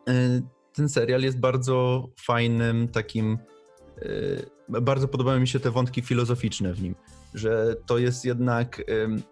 [0.09, 0.41] y,
[0.73, 3.37] ten serial jest bardzo fajnym takim
[4.01, 6.95] y, bardzo podobają mi się te wątki filozoficzne w nim,
[7.33, 8.83] że to jest jednak, y,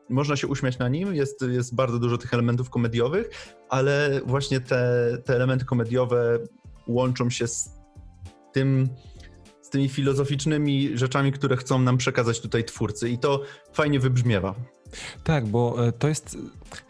[0.09, 3.29] można się uśmiać na nim, jest, jest bardzo dużo tych elementów komediowych,
[3.69, 6.39] ale właśnie te, te elementy komediowe
[6.87, 7.69] łączą się z
[8.51, 8.89] tym,
[9.71, 13.41] tymi filozoficznymi rzeczami, które chcą nam przekazać tutaj twórcy i to
[13.73, 14.55] fajnie wybrzmiewa.
[15.23, 16.37] Tak, bo e, to jest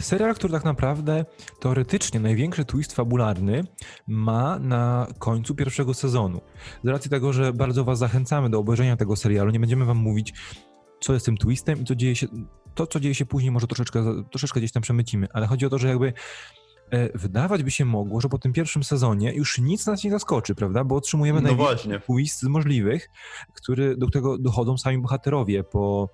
[0.01, 1.25] serial, który tak naprawdę
[1.59, 3.63] teoretycznie największy twist fabularny
[4.07, 6.41] ma na końcu pierwszego sezonu.
[6.83, 10.33] Z racji tego, że bardzo was zachęcamy do obejrzenia tego serialu, nie będziemy wam mówić,
[10.99, 12.27] co jest tym twistem i co dzieje się,
[12.75, 15.77] to co dzieje się później może troszeczkę, troszeczkę gdzieś tam przemycimy, ale chodzi o to,
[15.77, 16.13] że jakby
[17.15, 20.83] wydawać by się mogło, że po tym pierwszym sezonie już nic nas nie zaskoczy, prawda?
[20.83, 23.09] Bo otrzymujemy No największy twist z możliwych,
[23.53, 26.09] który, do którego dochodzą sami bohaterowie po,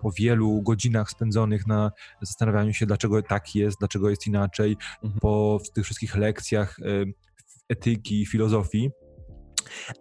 [0.00, 1.90] po wielu godzinach spędzonych na
[2.22, 5.20] zastanawianiu się, dlaczego tak jest, dlaczego jest inaczej, Mhm.
[5.20, 6.76] po tych wszystkich lekcjach
[7.68, 8.90] etyki, filozofii.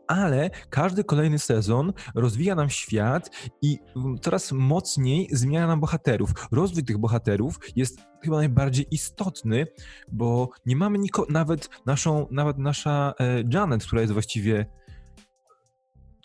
[0.07, 3.30] Ale każdy kolejny sezon rozwija nam świat
[3.62, 6.32] i mm, coraz mocniej zmienia nam bohaterów.
[6.51, 9.68] Rozwój tych bohaterów jest chyba najbardziej istotny,
[10.12, 14.66] bo nie mamy niko, nawet naszą, nawet nasza e, Janet, która jest właściwie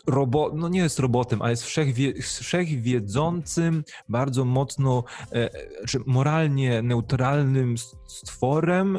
[0.06, 5.50] robot, no nie jest robotem, ale jest wszechwie, wszechwiedzącym, bardzo mocno, e,
[5.86, 7.74] czy moralnie neutralnym
[8.06, 8.98] stworem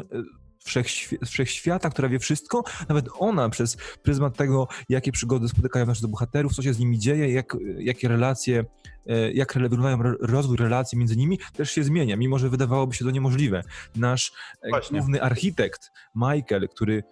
[0.66, 2.64] e, wszechświe, wszechświata, która wie wszystko.
[2.88, 7.32] Nawet ona przez pryzmat tego, jakie przygody spotykają naszych bohaterów, co się z nimi dzieje,
[7.32, 8.64] jak, jakie relacje,
[9.06, 13.10] e, jak wyglądają rozwój relacji między nimi, też się zmienia, mimo że wydawałoby się to
[13.10, 13.62] niemożliwe.
[13.96, 14.98] Nasz e, Właśnie.
[14.98, 17.02] główny architekt, Michael, który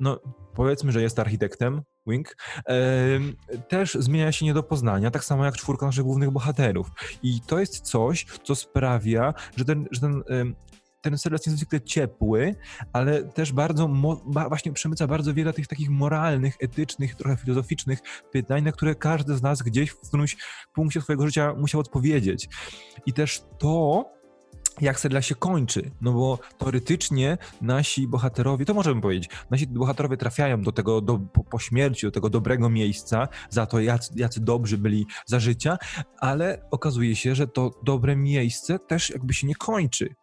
[0.00, 0.20] no
[0.54, 2.36] powiedzmy, że jest architektem, wink,
[2.66, 3.36] em,
[3.68, 6.86] też zmienia się nie do poznania, tak samo jak czwórka naszych głównych bohaterów.
[7.22, 10.22] I to jest coś, co sprawia, że ten, że ten,
[11.04, 12.54] ten serial jest niezwykle ciepły,
[12.92, 13.88] ale też bardzo,
[14.24, 17.98] właśnie przemyca bardzo wiele tych takich moralnych, etycznych, trochę filozoficznych
[18.32, 20.36] pytań, na które każdy z nas gdzieś w którymś
[20.74, 22.48] punkcie swojego życia musiał odpowiedzieć.
[23.06, 24.04] I też to,
[24.80, 30.62] jak serial się kończy, no bo teoretycznie nasi bohaterowie, to możemy powiedzieć, nasi bohaterowie trafiają
[30.62, 34.78] do tego, do, po, po śmierci, do tego dobrego miejsca, za to jacy, jacy dobrzy
[34.78, 35.78] byli za życia,
[36.18, 40.14] ale okazuje się, że to dobre miejsce też jakby się nie kończy,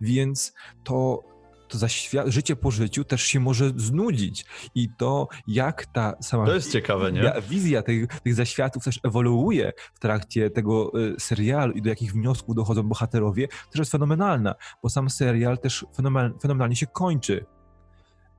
[0.00, 0.52] więc
[0.84, 1.22] to,
[1.68, 6.54] to zaświa- życie po życiu też się może znudzić i to jak ta sama To
[6.54, 7.20] jest ciekawe, nie?
[7.20, 12.12] ja- wizja tych, tych zaświatów też ewoluuje w trakcie tego y, serialu i do jakich
[12.12, 17.46] wniosków dochodzą bohaterowie, też jest fenomenalna, bo sam serial też fenomenal, fenomenalnie się kończy.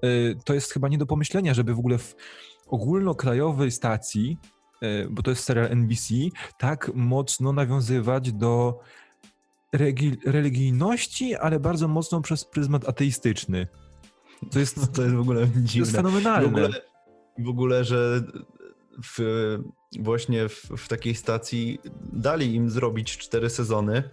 [0.04, 2.16] Y, to jest chyba nie do pomyślenia, żeby w ogóle w
[2.68, 4.38] ogólnokrajowej stacji,
[4.84, 6.14] y, bo to jest serial NBC,
[6.58, 8.80] tak mocno nawiązywać do
[10.26, 13.68] religijności, ale bardzo mocno przez pryzmat ateistyczny.
[14.52, 15.92] To jest, To jest w ogóle to jest dziwne.
[15.92, 16.48] fenomenalne.
[16.48, 16.70] W ogóle,
[17.40, 18.24] w ogóle że
[19.04, 19.20] w,
[20.00, 21.80] właśnie w, w takiej stacji
[22.14, 24.04] dali im zrobić cztery sezony,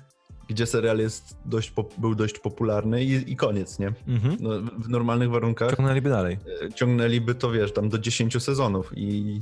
[0.48, 3.92] gdzie serial jest dość, był dość popularny i, i koniec, nie?
[4.08, 4.36] Mhm.
[4.40, 6.38] No, w normalnych warunkach Ciągnęliby dalej.
[6.64, 9.40] e, ciągnęliby to, wiesz, tam do 10 sezonów i,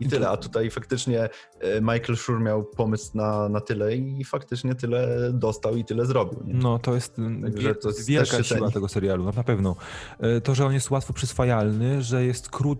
[0.00, 0.28] i tyle.
[0.28, 1.28] A tutaj faktycznie
[1.60, 6.42] e, Michael Schur miał pomysł na, na tyle i faktycznie tyle dostał i tyle zrobił.
[6.44, 6.54] Nie?
[6.54, 8.72] No, to jest, Także wie, to jest- wielka siła ceni.
[8.72, 9.76] tego serialu, no, na pewno.
[10.20, 12.78] E, To, że on jest łatwo przyswajalny, że jest krót...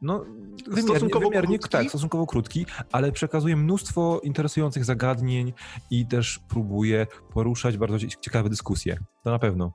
[0.00, 0.24] No,
[0.66, 1.68] wymiernie, Stosunkowo krótki.
[1.68, 5.52] tak, stosunkowo krótki, ale przekazuje mnóstwo interesujących zagadnień
[5.90, 8.98] i też próbuje poruszać bardzo cie- ciekawe dyskusje.
[9.24, 9.72] To na pewno.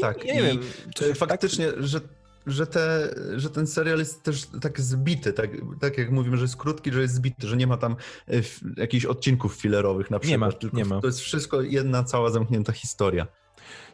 [0.00, 0.58] Tak, ja nie wiem,
[1.10, 2.00] E, Faktycznie, że,
[2.46, 6.56] że, te, że ten serial jest też tak zbity, tak, tak jak mówimy, że jest
[6.56, 7.96] krótki, że jest zbity, że nie ma tam
[8.28, 8.32] e,
[8.76, 10.40] jakichś odcinków filerowych na Nie przykład.
[10.40, 11.00] ma, tylko nie ma.
[11.00, 13.26] To jest wszystko jedna cała zamknięta historia,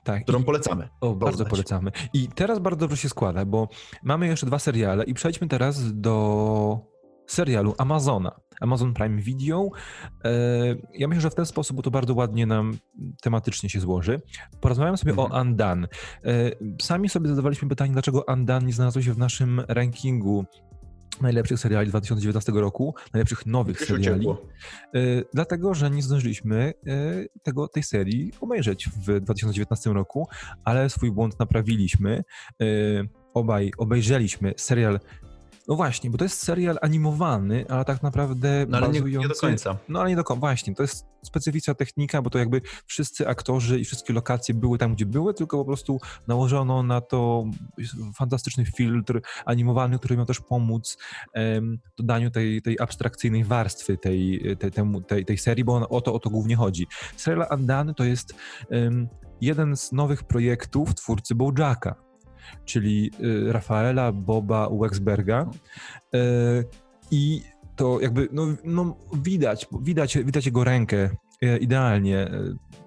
[0.04, 0.22] tak.
[0.22, 0.88] którą polecamy.
[1.00, 1.50] O, bardzo Poznać.
[1.50, 1.90] polecamy.
[2.14, 3.68] I teraz bardzo dobrze się składa, bo
[4.02, 6.91] mamy jeszcze dwa seriale i przejdźmy teraz do
[7.32, 8.40] serialu Amazona.
[8.60, 9.68] Amazon Prime Video.
[10.24, 10.30] E,
[10.94, 12.78] Ja myślę, że w ten sposób bo to bardzo ładnie nam
[13.22, 14.20] tematycznie się złoży.
[14.60, 15.48] Porozmawiamy sobie o Mhm.
[15.48, 15.88] Undone.
[16.24, 16.30] E,
[16.82, 20.44] Sami sobie zadawaliśmy pytanie, dlaczego Undone nie znalazło się w naszym rankingu
[21.20, 24.26] najlepszych seriali 2019 roku, najlepszych nowych Się seriali.
[24.28, 24.34] E,
[25.34, 26.72] Dlatego, że nie zdążyliśmy
[27.42, 30.28] tego, tej serii obejrzeć w 2019 roku,
[30.64, 32.24] ale swój błąd naprawiliśmy.
[33.34, 35.00] Obaj obejrzeliśmy serial.
[35.68, 39.28] No właśnie, bo to jest serial animowany, ale tak naprawdę No ale nie, bazujący...
[39.28, 39.76] nie do końca.
[39.88, 40.74] No ale nie do końca, właśnie.
[40.74, 45.06] To jest specyficzna technika, bo to jakby wszyscy aktorzy i wszystkie lokacje były tam, gdzie
[45.06, 45.98] były, tylko po prostu
[46.28, 47.44] nałożono na to
[48.16, 50.98] fantastyczny filtr animowany, który miał też pomóc
[51.34, 54.72] em, dodaniu tej, tej abstrakcyjnej warstwy tej, tej,
[55.06, 56.86] tej, tej serii, bo o, to, o to głównie chodzi.
[57.16, 58.34] Serial Undone to jest
[59.40, 62.11] jeden z nowych projektów twórcy Bojacka.
[62.64, 65.50] Czyli y, Rafaela Boba Wexberga.
[66.14, 66.64] Y,
[67.10, 67.42] I
[67.76, 71.10] to jakby, no, no widać, widać, widać jego rękę
[71.44, 72.30] y, idealnie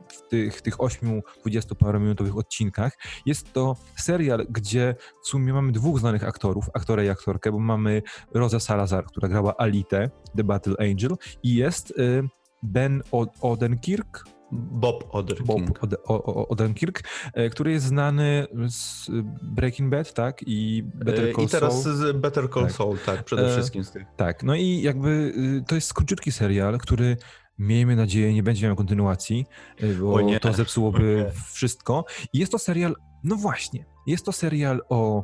[0.08, 2.98] w tych, tych 8, 20 minutowych odcinkach.
[3.26, 8.02] Jest to serial, gdzie w sumie mamy dwóch znanych aktorów, aktorę i aktorkę, bo mamy
[8.34, 11.94] Rosa Salazar, która grała Alite, The Battle Angel i jest
[12.64, 13.04] Ben
[13.42, 15.48] Odenkirk, Bob Odenkirk.
[15.48, 15.62] Bob
[16.50, 17.04] Odenkirk,
[17.34, 19.08] e, który jest znany z
[19.42, 20.44] Breaking Bad, tak?
[20.48, 21.96] I Better e, Call I teraz Soul.
[21.96, 22.72] z Better Call tak.
[22.72, 24.04] Soul, tak, przede e, wszystkim z tych.
[24.18, 25.10] Tak, no i jakby
[25.60, 27.18] y, to jest króciutki serial, który
[27.60, 29.46] miejmy nadzieję nie będzie miał kontynuacji,
[29.84, 32.06] y, bo to zepsułoby wszystko.
[32.34, 35.24] I jest to serial, no właśnie, jest to serial o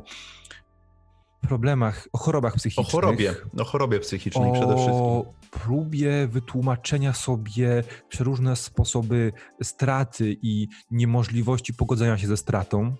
[1.40, 2.86] problemach, o chorobach psychicznych.
[2.86, 5.41] O chorobie, o chorobie psychicznej o przede wszystkim.
[5.52, 9.32] Próbie wytłumaczenia sobie przeróżne sposoby
[9.62, 12.94] straty i niemożliwości pogodzenia się ze stratą.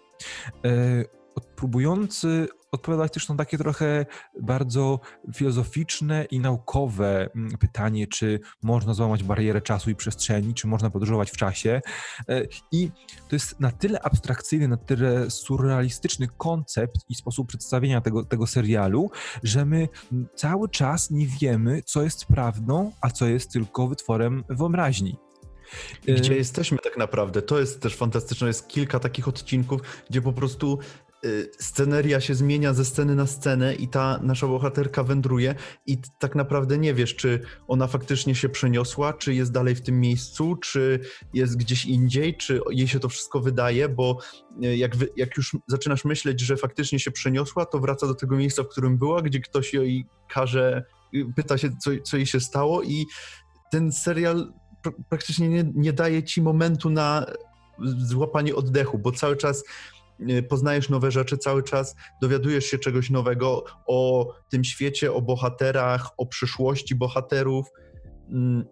[0.65, 1.05] E,
[1.57, 4.07] próbujący odpowiadać też na takie trochę
[4.43, 5.01] bardzo
[5.35, 11.31] filozoficzne i naukowe mm, pytanie, czy można złamać barierę czasu i przestrzeni, czy można podróżować
[11.31, 11.81] w czasie.
[12.29, 12.43] E,
[12.73, 12.91] I
[13.29, 19.11] to jest na tyle abstrakcyjny, na tyle surrealistyczny koncept i sposób przedstawienia tego, tego serialu,
[19.43, 19.89] że my
[20.35, 25.18] cały czas nie wiemy, co jest prawdą, a co jest tylko wytworem wyobraźni.
[26.07, 27.43] Gdzie jesteśmy tak naprawdę?
[27.43, 28.47] To jest też fantastyczne.
[28.47, 30.79] Jest kilka takich odcinków, gdzie po prostu
[31.59, 35.55] sceneria się zmienia ze sceny na scenę i ta nasza bohaterka wędruje
[35.87, 40.01] i tak naprawdę nie wiesz, czy ona faktycznie się przeniosła, czy jest dalej w tym
[40.01, 41.01] miejscu, czy
[41.35, 44.18] jest gdzieś indziej, czy jej się to wszystko wydaje, bo
[44.64, 48.62] y, jak, jak już zaczynasz myśleć, że faktycznie się przeniosła, to wraca do tego miejsca,
[48.62, 52.83] w którym była, gdzie ktoś jej każe, y, pyta się, co, co jej się stało
[52.83, 53.07] i
[53.70, 54.53] ten serial
[55.09, 57.27] praktycznie nie, nie daje ci momentu na
[57.99, 59.91] złapanie oddechu, bo cały czas Y,
[60.49, 66.27] poznajesz nowe rzeczy cały czas, dowiadujesz się czegoś nowego o tym świecie, o bohaterach, o
[66.27, 67.67] przyszłości bohaterów.
[68.29, 68.65] Mm,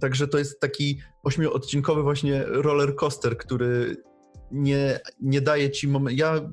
[0.00, 3.96] także to jest taki ośmioodcinkowy właśnie roller coaster, który
[4.50, 6.18] nie, nie daje ci momentu.
[6.18, 6.50] Ja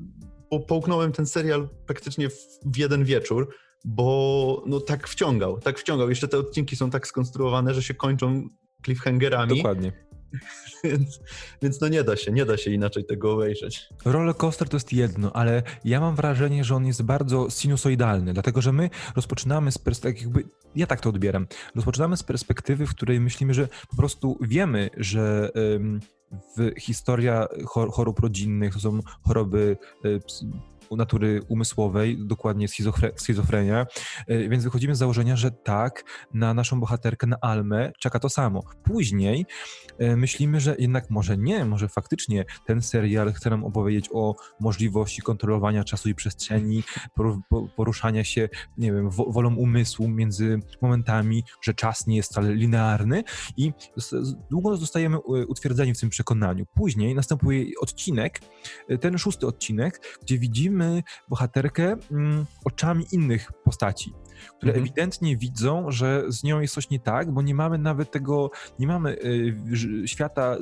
[0.67, 2.29] połknąłem ten serial praktycznie
[2.65, 3.55] w jeden wieczór,
[3.85, 6.09] bo no tak wciągał, tak wciągał.
[6.09, 8.49] Jeszcze te odcinki są tak skonstruowane, że się kończą
[8.85, 9.57] cliffhangerami.
[9.57, 10.08] Dokładnie.
[10.83, 11.19] więc,
[11.61, 13.89] więc no nie da się, nie da się inaczej tego obejrzeć.
[14.05, 18.61] Roller coaster to jest jedno, ale ja mam wrażenie, że on jest bardzo sinusoidalny, dlatego
[18.61, 20.43] że my rozpoczynamy z perspektywy,
[20.75, 25.51] ja tak to odbieram, rozpoczynamy z perspektywy, w której myślimy, że po prostu wiemy, że
[26.57, 30.19] w historia chorób rodzinnych to są choroby y,
[30.97, 32.67] natury umysłowej, dokładnie
[33.15, 33.85] schizofrenia,
[34.27, 38.63] e, więc wychodzimy z założenia, że tak, na naszą bohaterkę, na Almę czeka to samo.
[38.83, 39.45] Później
[39.97, 45.21] e, myślimy, że jednak może nie, może faktycznie ten serial chce nam opowiedzieć o możliwości
[45.21, 46.83] kontrolowania czasu i przestrzeni,
[47.75, 53.23] poruszania się, nie wiem, wolą umysłu między momentami, że czas nie jest wcale linearny
[53.57, 53.73] i
[54.51, 56.65] długo zostajemy e, utwierdzeni w tym przekonaniu.
[56.75, 58.39] Później następuje odcinek,
[59.01, 64.13] ten szósty odcinek, gdzie widzimy widzimy bohaterkę mm, oczami innych postaci,
[64.57, 64.83] które mhm.
[64.83, 68.87] ewidentnie widzą, że z nią jest coś nie tak, bo nie mamy nawet tego, nie
[68.87, 69.17] mamy
[70.03, 70.57] y, świata,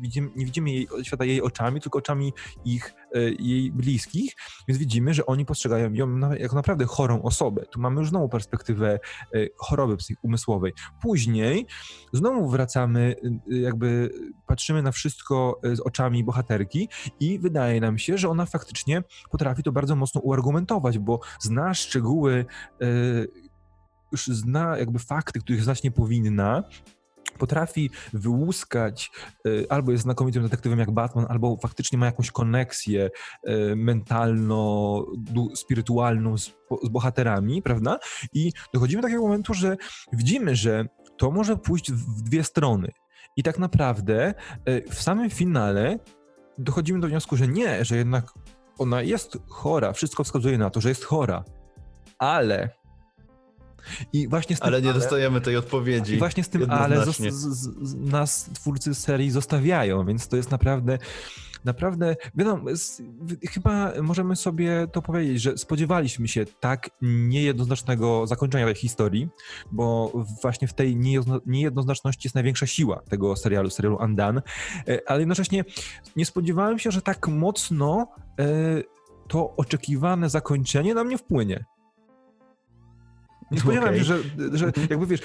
[0.00, 2.32] widzimy, nie widzimy jej, świata jej oczami, tylko oczami
[2.64, 3.03] ich, y,
[3.38, 4.32] jej bliskich,
[4.68, 7.66] więc widzimy, że oni postrzegają ją jako naprawdę chorą osobę.
[7.66, 8.98] Tu mamy już znowu perspektywę
[9.34, 10.72] y, choroby umysłowej.
[11.02, 11.66] Później
[12.12, 13.16] znowu wracamy,
[13.52, 14.10] y, jakby
[14.46, 16.88] patrzymy na wszystko z oczami bohaterki
[17.20, 22.46] i wydaje nam się, że ona faktycznie potrafi to bardzo mocno uargumentować, bo zna szczegóły
[24.12, 26.62] już zna jakby fakty, których znać nie powinna,
[27.38, 29.10] potrafi wyłuskać,
[29.46, 33.10] e, albo jest znakomitym detektywem jak Batman, albo faktycznie ma jakąś koneksję
[33.44, 37.98] e, mentalno-spirytualną z, z bohaterami, prawda?
[38.32, 39.76] I dochodzimy do takiego momentu, że
[40.12, 42.92] widzimy, że to może pójść w dwie strony.
[43.36, 45.98] I tak naprawdę e, w samym finale
[46.58, 48.32] dochodzimy do wniosku, że nie, że jednak
[48.78, 51.44] ona jest chora, wszystko wskazuje na to, że jest chora,
[52.18, 52.70] ale
[54.12, 56.14] i właśnie tym, ale nie ale, dostajemy tej odpowiedzi.
[56.14, 60.98] I właśnie z tym ale z, z, nas twórcy serii zostawiają, więc to jest naprawdę
[61.64, 63.02] naprawdę, wiadomo, z,
[63.50, 69.28] chyba możemy sobie to powiedzieć, że spodziewaliśmy się tak niejednoznacznego zakończenia tej historii,
[69.72, 70.12] bo
[70.42, 70.96] właśnie w tej
[71.46, 74.42] niejednoznaczności jest największa siła tego serialu, serialu Undone,
[74.88, 75.64] e, ale jednocześnie
[76.16, 78.08] nie spodziewałem się, że tak mocno
[78.38, 78.44] e,
[79.28, 81.64] to oczekiwane zakończenie na mnie wpłynie.
[83.50, 84.04] Nie spodziewałem Okej.
[84.04, 85.20] się, że, że jakby wiesz,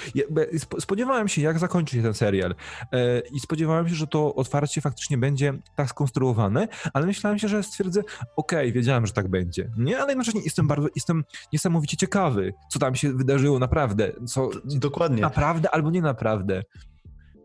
[0.80, 2.54] spodziewałem się, jak zakończy się ten serial.
[2.92, 7.62] E, I spodziewałem się, że to otwarcie faktycznie będzie tak skonstruowane, ale myślałem się, że
[7.62, 8.02] stwierdzę,
[8.36, 9.70] okej, wiedziałem, że tak będzie.
[9.78, 14.12] Nie, ale jednocześnie jestem bardzo, jestem niesamowicie ciekawy, co tam się wydarzyło naprawdę.
[14.26, 15.22] Co, Dokładnie.
[15.22, 16.62] naprawdę albo nie naprawdę.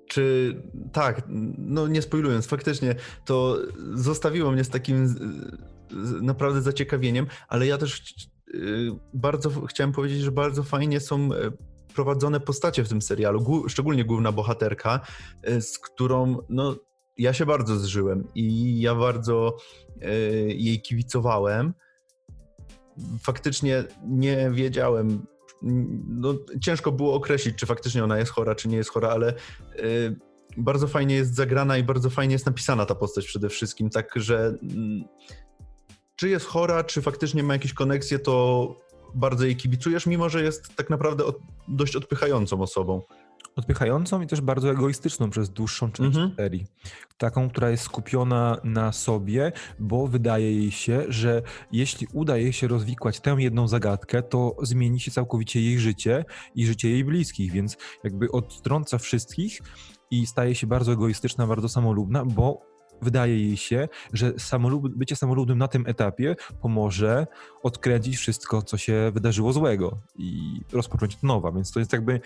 [0.07, 0.55] Czy
[0.93, 1.21] tak,
[1.57, 2.95] no nie spoilując, faktycznie
[3.25, 3.57] to
[3.93, 5.15] zostawiło mnie z takim
[6.21, 8.03] naprawdę zaciekawieniem, ale ja też
[9.13, 11.51] bardzo chciałem powiedzieć, że bardzo fajnie są e,
[11.95, 14.99] prowadzone postacie w tym serialu, szczególnie główna bohaterka,
[15.43, 16.75] e, z którą no,
[17.17, 19.57] ja się bardzo zżyłem i ja bardzo
[20.01, 20.11] e,
[20.47, 21.73] jej kibicowałem.
[23.23, 25.25] Faktycznie nie wiedziałem,
[26.07, 29.33] no, ciężko było określić, czy faktycznie ona jest chora, czy nie jest chora, ale
[29.79, 30.15] y,
[30.57, 34.57] bardzo fajnie jest zagrana i bardzo fajnie jest napisana ta postać przede wszystkim, tak że
[36.15, 38.75] czy jest chora, czy faktycznie ma jakieś koneksje, to
[39.15, 41.37] bardzo jej kibicujesz, mimo że jest tak naprawdę od,
[41.67, 43.01] dość odpychającą osobą.
[43.55, 46.35] Odpychającą i też bardzo egoistyczną przez dłuższą część Mhm.
[46.35, 46.65] serii.
[47.17, 51.41] Taką, która jest skupiona na sobie, bo wydaje jej się, że
[51.71, 56.65] jeśli uda jej się rozwikłać tę jedną zagadkę, to zmieni się całkowicie jej życie i
[56.65, 59.61] życie jej bliskich, więc jakby odtrąca wszystkich
[60.11, 62.74] i staje się bardzo egoistyczna, bardzo samolubna, bo
[63.05, 67.27] wydaje jej się, że samolub, bycie samolubnym na tym etapie pomoże
[67.63, 72.19] odkręcić wszystko, co się wydarzyło złego i rozpocząć od nowa, więc to jest jakby,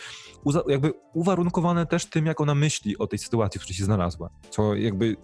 [0.67, 4.75] jakby uwarunkowane też tym, jak ona myśli o tej sytuacji, w której się znalazła, co
[4.75, 5.15] jakby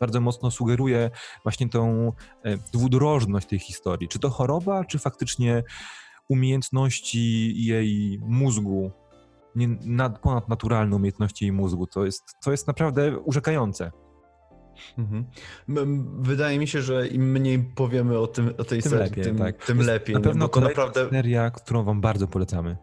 [0.00, 1.10] bardzo mocno sugeruje
[1.42, 2.12] właśnie tą
[2.44, 4.08] e, dwudrożność tej historii.
[4.08, 5.62] Czy to choroba, czy faktycznie
[6.28, 8.92] umiejętności jej mózgu,
[9.56, 11.86] nie, nad, ponadnaturalne umiejętności jej mózgu.
[11.86, 13.90] To jest, to jest naprawdę urzekające.
[14.98, 15.24] Mhm.
[16.22, 19.38] Wydaje mi się, że im mniej powiemy o, tym, o tej Tym serii, lepiej, tym,
[19.38, 19.64] tak.
[19.66, 20.14] tym lepiej.
[20.14, 22.76] Na pewno to naprawdę seria, którą wam bardzo polecamy.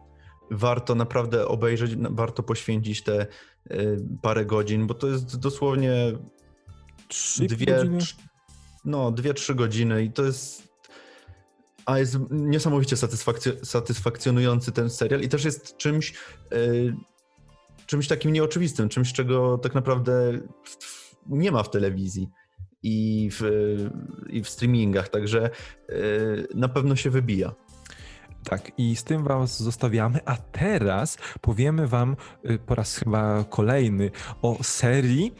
[0.50, 3.26] warto naprawdę obejrzeć, warto poświęcić te
[3.70, 5.94] y, parę godzin, bo to jest dosłownie
[7.08, 7.98] Trzy dwie, godziny?
[8.84, 10.64] no, dwie, trzy godziny i to jest
[11.86, 16.14] a jest niesamowicie satysfakcjo- satysfakcjonujący ten serial i też jest czymś
[16.52, 16.94] y,
[17.86, 20.32] czymś takim nieoczywistym, czymś, czego tak naprawdę
[20.64, 22.30] w- nie ma w telewizji
[22.82, 23.42] i w,
[24.30, 25.50] i w streamingach, także
[25.90, 27.54] y, na pewno się wybija.
[28.44, 32.16] Tak, i z tym was zostawiamy, a teraz powiemy wam
[32.50, 34.10] y, po raz chyba kolejny
[34.42, 35.34] o serii,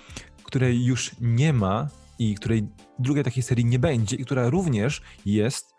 [0.44, 2.68] której już nie ma i której
[2.98, 5.73] drugiej takiej serii nie będzie i która również jest e,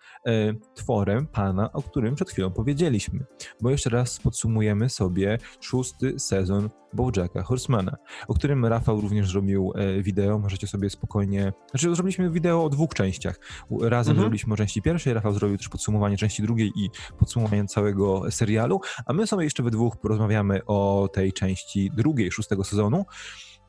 [0.74, 3.26] tworem pana, o którym przed chwilą powiedzieliśmy.
[3.62, 7.98] Bo jeszcze raz podsumujemy sobie szósty sezon Bojacka Horsemana,
[8.28, 11.54] o którym Rafał również zrobił e, wideo, możecie sobie spokojnie...
[11.70, 13.40] Znaczy zrobiliśmy wideo o dwóch częściach.
[13.82, 14.18] Razem Mhm.
[14.18, 19.14] zrobiliśmy o części pierwszej, Rafał zrobił też podsumowanie części drugiej i podsumowanie całego serialu, a
[19.14, 23.06] my sobie jeszcze we dwóch porozmawiamy o tej części drugiej szóstego sezonu,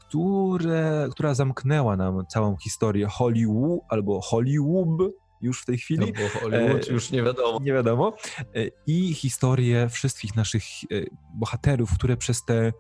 [0.08, 6.00] które, która zamknęła nam całą historię Hollywood albo Hollywood już w tej chwili.
[6.00, 7.58] No bo Hollywood E, już nie wiadomo.
[7.62, 8.16] Nie wiadomo.
[8.38, 8.44] E,
[8.86, 10.86] I historię wszystkich naszych e,
[11.34, 12.72] bohaterów, które przez te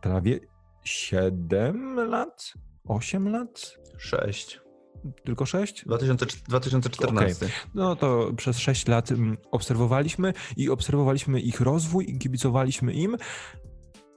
[0.00, 0.40] prawie
[0.84, 2.52] 7 lat,
[2.88, 4.60] 8 lat, Sześć.
[5.24, 5.84] tylko 6?
[5.84, 7.48] 2000, 2014.
[7.74, 13.16] No to przez 6 lat mm, obserwowaliśmy i obserwowaliśmy ich rozwój i kibicowaliśmy im.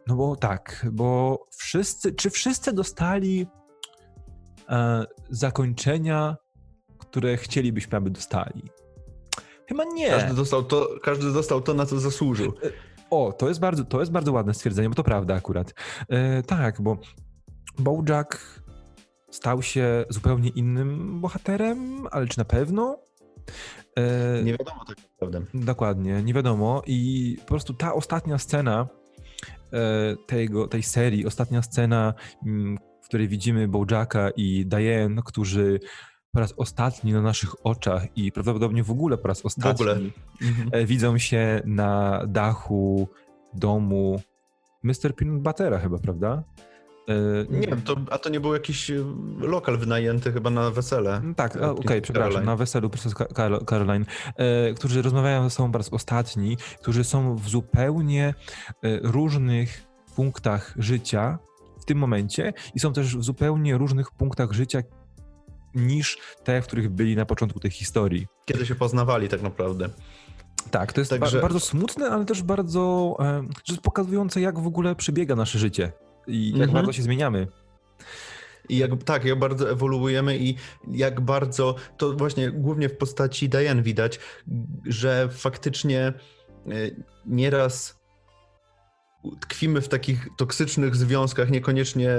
[0.08, 3.48] No bo tak, bo wszyscy, czy wszyscy dostali
[4.70, 6.36] e, zakończenia,
[7.10, 8.64] które chcielibyśmy, aby dostali?
[9.68, 10.10] Chyba nie.
[10.10, 12.54] Każdy, dostał to, każdy dostał to, na co zasłużył.
[13.10, 15.74] O, to jest bardzo, to jest bardzo ładne stwierdzenie, bo to prawda akurat.
[16.10, 16.98] E, tak, bo
[17.80, 18.62] Bojack
[19.32, 22.98] stał się zupełnie innym bohaterem, ale czy na pewno?
[23.98, 25.42] E, Nie wiadomo tak naprawdę.
[25.54, 26.82] Dokładnie, nie wiadomo.
[26.88, 28.88] I po prostu ta ostatnia scena
[29.74, 32.14] e, tego, tej serii, ostatnia scena,
[32.46, 35.80] mm, w której widzimy Bojacka i Diane, którzy
[36.32, 40.12] po raz ostatni na naszych oczach i prawdopodobnie w ogóle po raz ostatni.
[40.42, 40.70] Mhm.
[40.72, 43.08] e, widzą się na dachu
[43.54, 44.22] domu
[44.84, 45.16] Mr.
[45.16, 46.44] Peanut Buttera chyba, prawda?
[47.08, 47.14] E,
[47.60, 49.04] Nie wiem, to, a to nie był jakiś e,
[49.40, 51.22] lokal wynajęty chyba na wesele.
[51.36, 52.52] Tak, a, E, okej, przepraszam, Caroline.
[52.52, 53.14] na weselu Princess
[53.66, 54.06] Caroline,
[54.76, 58.34] którzy rozmawiają ze sobą po raz ostatni, którzy są w zupełnie
[59.04, 59.84] różnych
[60.16, 61.40] punktach życia
[61.82, 64.80] w tym momencie i są też w zupełnie różnych punktach życia
[65.76, 68.28] niż te, w których byli na początku tej historii.
[68.46, 69.90] Kiedy się poznawali tak naprawdę.
[70.72, 74.96] Tak, to jest Także- ba- bardzo smutne, ale też bardzo e, pokazujące, jak w ogóle
[74.96, 75.92] przebiega nasze życie
[76.28, 76.72] i jak Mhm.
[76.74, 77.48] bardzo się zmieniamy.
[78.70, 80.56] I jak, tak, jak bardzo ewoluujemy i
[80.92, 84.20] jak bardzo, to właśnie głównie w postaci Diane widać,
[84.86, 86.14] że faktycznie
[87.26, 87.99] nieraz
[89.40, 92.18] tkwimy w takich toksycznych związkach, niekoniecznie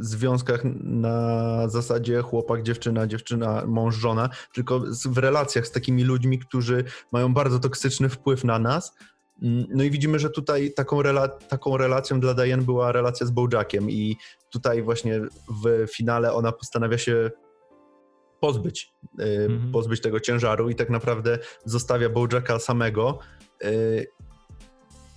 [0.00, 6.84] związkach na zasadzie chłopak, dziewczyna, dziewczyna, mąż, żona, tylko w relacjach z takimi ludźmi, którzy
[7.12, 8.94] mają bardzo toksyczny wpływ na nas.
[9.68, 13.90] No i widzimy, że tutaj taką, rela taką relacją dla Diane była relacja z Bojackiem
[13.90, 14.16] i
[14.50, 15.20] tutaj właśnie
[15.64, 17.30] w finale ona postanawia się
[18.40, 19.72] pozbyć, mhm.
[19.72, 23.18] pozbyć tego ciężaru i tak naprawdę zostawia Bojacka samego
[23.64, 24.06] y,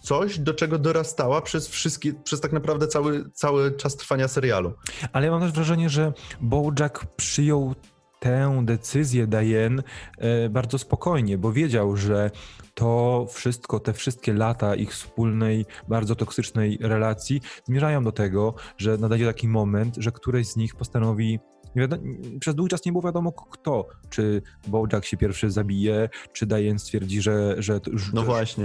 [0.06, 4.74] coś, do czego dorastała przez wszystkie, przez tak naprawdę cały, cały czas trwania serialu.
[5.14, 7.76] Ale ja mam też wrażenie, że Bojack przyjął
[8.20, 9.84] tę decyzję Diane
[10.18, 12.32] e, bardzo spokojnie, bo wiedział, że
[12.74, 19.26] to wszystko, te wszystkie lata ich wspólnej, bardzo toksycznej relacji zmierzają do tego, że nadejdzie
[19.26, 21.40] taki moment, że któreś z nich postanowi
[21.76, 22.04] Wiadomo,
[22.40, 27.22] przez długi czas nie było wiadomo kto, czy Bojack się pierwszy zabije, czy Diane stwierdzi,
[27.22, 28.64] że, że to już no właśnie.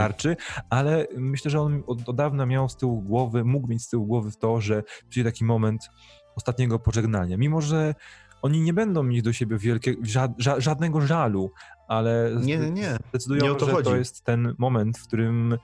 [0.70, 4.06] ale myślę, że on od, od dawna miał z tyłu głowy, mógł mieć z tyłu
[4.06, 5.90] głowy w to, że przyjdzie taki moment
[6.36, 7.36] ostatniego pożegnania.
[7.36, 7.94] Mimo, że
[8.42, 11.50] oni nie będą mieć do siebie wielkie, ża żadnego żalu,
[11.88, 12.96] ale nie, nie.
[13.08, 13.90] zdecydują, nie to że chodzi.
[13.90, 15.58] to jest ten moment, w którym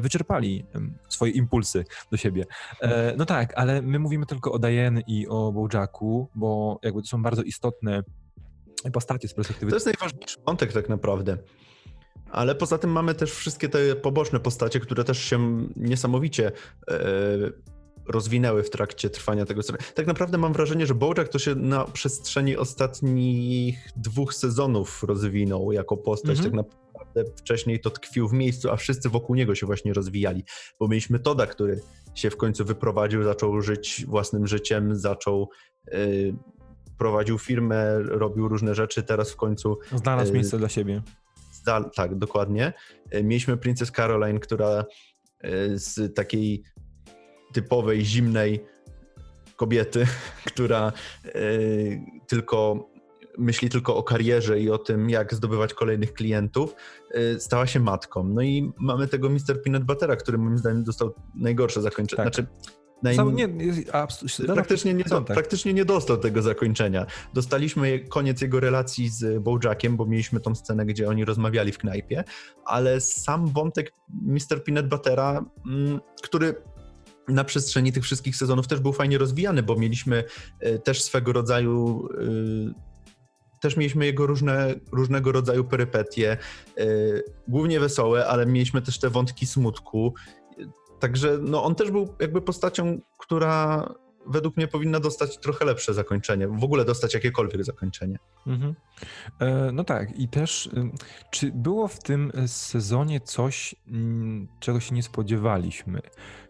[0.00, 0.64] wyczerpali
[1.08, 2.46] swoje impulsy do siebie.
[2.80, 7.08] E, no tak, ale my mówimy tylko o Diane i o Bojacku, bo jakby to
[7.08, 8.02] są bardzo istotne
[8.92, 9.70] postacie z perspektywy...
[9.70, 11.38] To jest najważniejszy wątek tak naprawdę.
[12.30, 16.52] Ale poza tym mamy też wszystkie te poboczne postacie, które też się niesamowicie
[16.90, 16.98] e,
[18.08, 19.84] rozwinęły w trakcie trwania tego serialu.
[19.94, 25.96] Tak naprawdę mam wrażenie, że Bojack to się na przestrzeni ostatnich dwóch sezonów rozwinął jako
[25.96, 26.30] postać.
[26.30, 26.44] Mm -hmm.
[26.44, 26.85] Tak naprawdę
[27.36, 30.44] wcześniej to tkwił w miejscu, a wszyscy wokół niego się właśnie rozwijali.
[30.80, 31.80] Bo mieliśmy Toda, który
[32.14, 35.50] się w końcu wyprowadził, zaczął żyć własnym życiem, zaczął
[35.92, 36.34] yy,
[36.98, 39.78] prowadził firmę, robił różne rzeczy, teraz w końcu...
[39.92, 41.02] Znalazł yy, miejsce dla siebie.
[41.94, 42.72] tak, dokładnie.
[43.12, 44.84] Yy, mieliśmy Princess Caroline, która
[45.44, 46.62] y, z takiej
[47.52, 48.64] typowej, zimnej
[49.56, 50.06] kobiety,
[50.50, 50.92] która
[51.26, 52.88] y, tylko
[53.38, 56.74] myśli tylko o karierze i o tym, jak zdobywać kolejnych klientów,
[57.16, 58.24] y, stała się matką.
[58.24, 59.62] No i mamy tego Mr.
[59.64, 62.24] Peanut Buttera, który moim zdaniem dostał najgorsze zakończenie.
[62.24, 62.34] Tak.
[62.34, 62.48] Znaczy,
[63.16, 63.48] Sam, nie,
[64.54, 65.24] praktycznie, nie, tak.
[65.24, 67.06] praktycznie nie dostał tego zakończenia.
[67.34, 72.24] Dostaliśmy koniec jego relacji z Bojackiem, bo mieliśmy tą scenę, gdzie oni rozmawiali w knajpie,
[72.64, 74.64] ale sam wątek Mr.
[74.64, 76.54] Peanut Buttera, mm, który
[77.28, 80.24] na przestrzeni tych wszystkich sezonów też był fajnie rozwijany, bo mieliśmy
[80.60, 82.95] e, też swego rodzaju e,
[83.60, 86.36] też mieliśmy jego różne, różnego rodzaju perypetie,
[86.78, 86.84] e,
[87.48, 90.14] głównie wesołe, ale mieliśmy też te wątki smutku.
[91.00, 93.88] Także no, on też był jakby postacią, która
[94.28, 98.18] według mnie powinna dostać trochę lepsze zakończenie, w ogóle dostać jakiekolwiek zakończenie.
[98.46, 98.74] Mhm.
[99.40, 100.70] E, no tak, i też
[101.30, 103.74] czy było w tym sezonie coś,
[104.60, 106.00] czego się nie spodziewaliśmy?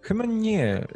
[0.03, 0.87] Chyba nie.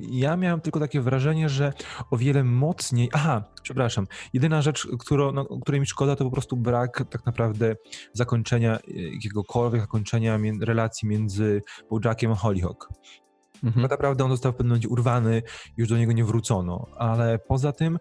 [0.00, 1.72] Ja miałem tylko takie wrażenie, że
[2.10, 3.08] o wiele mocniej.
[3.12, 4.06] Aha, przepraszam.
[4.32, 7.76] Jedyna rzecz, którą, no, której mi szkoda, to po prostu brak tak naprawdę
[8.12, 12.88] zakończenia, e, jakiegokolwiek zakończenia relacji między Bojackiem a Hollyhock.
[13.64, 13.82] Mhm.
[13.82, 15.42] Tak naprawdę on został w pewnym momencie urwany,
[15.76, 16.86] już do niego nie wrócono.
[16.96, 17.98] Ale poza tym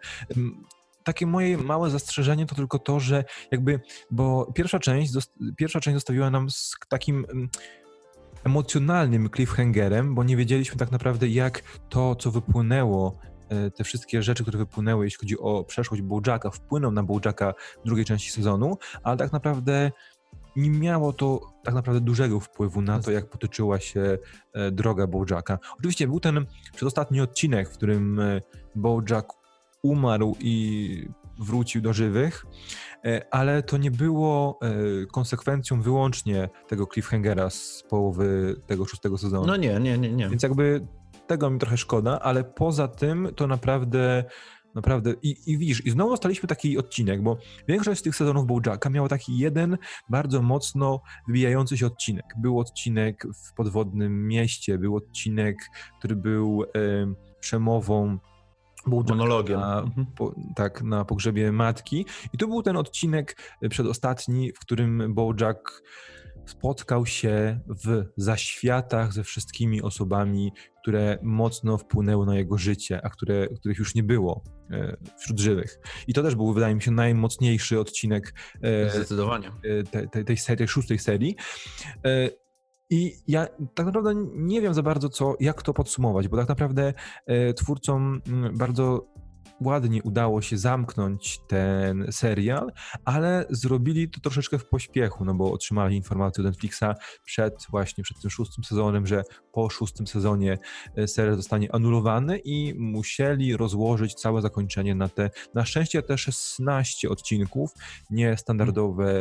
[1.04, 3.80] takie moje małe zastrzeżenie to tylko to, że jakby,
[4.12, 5.14] bo pierwsza część,
[5.58, 7.26] pierwsza część zostawiła nam z takim
[8.44, 14.44] emocjonalnym cliffhangerem, bo nie wiedzieliśmy tak naprawdę, jak to, co wypłynęło, e, te wszystkie rzeczy,
[14.44, 17.54] które wypłynęły, jeśli chodzi o przeszłość Bojacka, wpłyną na Bojacka
[17.86, 19.92] drugiej części sezonu, ale tak naprawdę
[20.56, 24.18] nie miało to tak naprawdę dużego wpływu na to, jak potoczyła się
[24.54, 25.60] e, droga Bojacka.
[25.80, 26.46] Oczywiście był ten
[26.76, 28.42] przedostatni odcinek, w którym e,
[28.76, 29.34] Bojack
[29.84, 31.08] umarł i
[31.40, 32.46] wrócił do żywych,
[33.06, 34.60] e, ale to nie było
[35.12, 39.48] konsekwencją wyłącznie tego cliffhangera z połowy tego szóstego sezonu.
[39.48, 40.30] No nie, nie, nie, nie.
[40.30, 40.88] Więc jakby
[41.28, 44.24] tego mi trochę szkoda, ale poza tym to naprawdę
[44.76, 45.14] Naprawdę.
[45.22, 47.38] I, I widzisz, i znowu dostaliśmy taki odcinek, bo
[47.68, 49.78] większość z tych sezonów Bojacka miała taki jeden
[50.10, 52.26] bardzo mocno wybijający się odcinek.
[52.38, 55.58] Był odcinek w podwodnym mieście, był odcinek,
[56.00, 56.64] który był
[57.40, 58.18] przemową
[58.86, 59.60] Monologiem.
[59.60, 60.06] Na, mhm.
[60.06, 62.06] po, tak, na pogrzebie matki.
[62.34, 63.38] I tu był ten odcinek
[63.70, 65.84] przedostatni, w którym Bojack
[66.46, 70.52] spotkał się w zaświatach ze wszystkimi osobami,
[70.82, 75.80] które mocno wpłynęły na jego życie, a które, których już nie było e, wśród żywych.
[76.08, 79.48] I to też był, wydaje mi się, najmocniejszy odcinek e, Zdecydowanie.
[79.48, 81.36] E, tej, tej, tej, serii, tej szóstej serii.
[82.90, 86.94] I ja tak naprawdę nie wiem za bardzo, co, jak to podsumować, bo tak naprawdę
[87.56, 89.13] twórcom mm, bardzo
[89.62, 92.72] ładnie udało się zamknąć ten serial,
[93.06, 98.22] ale zrobili to troszeczkę w pośpiechu, no bo otrzymali informację od Netflixa przed właśnie przed
[98.22, 99.24] tym szóstym sezonem, że
[99.54, 100.58] po szóstym sezonie
[100.96, 107.10] e, serial zostanie anulowany i musieli rozłożyć całe zakończenie na te, na szczęście te 16
[107.10, 107.72] odcinków,
[108.10, 109.14] nie standardowe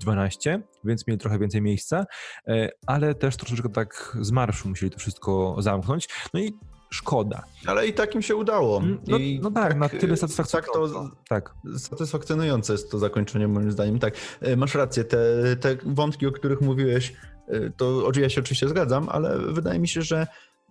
[0.00, 2.06] 12, więc mieli trochę więcej miejsca,
[2.48, 6.08] e, ale też troszeczkę tak z marszu musieli to wszystko zamknąć.
[6.34, 6.52] No i
[6.90, 7.42] szkoda.
[7.66, 8.78] Ale i tak im się udało.
[8.78, 10.94] Mm, No, no tak, na tyle tak satysfakcjonujące.
[10.94, 11.54] to Tak.
[11.78, 13.98] satysfakcjonujące jest to zakończenie moim zdaniem.
[13.98, 15.18] Tak, e, masz rację, te,
[15.60, 17.12] te wątki, o których mówiłeś,
[17.48, 20.26] e, to ja się oczywiście zgadzam, ale wydaje mi się, że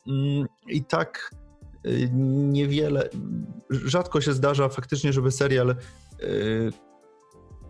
[0.08, 1.32] mm, i tak
[2.14, 3.10] niewiele,
[3.70, 5.76] rzadko się zdarza faktycznie, żeby serial,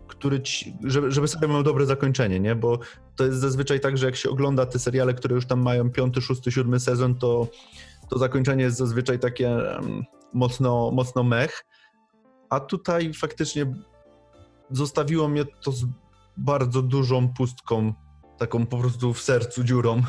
[0.08, 2.54] który ci, żeby, żeby serial miał dobre zakończenie, nie?
[2.54, 2.78] Bo
[3.16, 6.20] to jest zazwyczaj tak, że jak się ogląda te seriale, które już tam mają piąty,
[6.20, 7.48] szósty, siódmy sezon, to
[8.10, 9.56] to zakończenie jest zazwyczaj takie
[10.32, 11.64] mocno, mocno mech,
[12.50, 13.74] a tutaj faktycznie
[14.70, 15.84] zostawiło mnie to z
[16.36, 17.92] bardzo dużą pustką,
[18.38, 20.02] taką po prostu w sercu dziurą.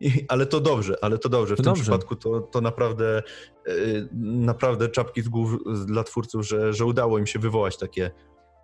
[0.00, 1.54] I, ale to dobrze, ale to dobrze.
[1.54, 1.82] W To tym dobrze.
[1.82, 3.22] przypadku to, to naprawdę,
[3.68, 5.50] y, naprawdę czapki z głów
[5.86, 8.10] dla twórców, że, że udało im się wywołać takie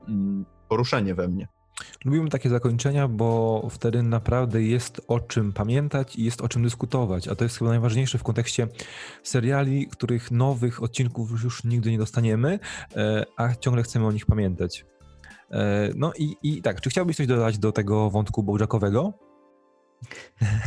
[0.09, 1.49] mm, poruszenie we mnie.
[2.05, 7.29] Lubimy takie zakończenia, bo wtedy naprawdę jest o czym pamiętać i jest o czym dyskutować,
[7.29, 8.69] a to jest chyba najważniejsze w kontekście
[9.23, 12.59] seriali, których nowych odcinków już nigdy nie dostaniemy,
[12.97, 14.85] e, a ciągle chcemy o nich pamiętać.
[15.51, 19.28] E, No i, i tak, czy chciałbyś coś dodać do tego wątku Bojackowego?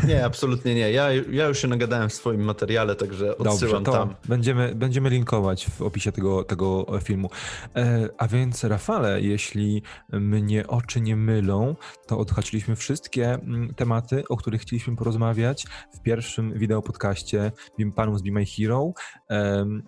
[0.07, 0.91] Nie, absolutnie nie.
[0.91, 4.15] Ja, ja już się nagadałem w swoim materiale, także odsyłam to tam.
[4.27, 7.29] Będziemy, będziemy linkować w opisie tego, tego filmu.
[7.75, 11.75] E, a więc, Rafale, jeśli mnie oczy nie mylą,
[12.07, 18.19] to odhaczyliśmy wszystkie mm, tematy, o których chcieliśmy porozmawiać w pierwszym wideo podcaście Bim Panów
[18.19, 18.93] z Be My Hero.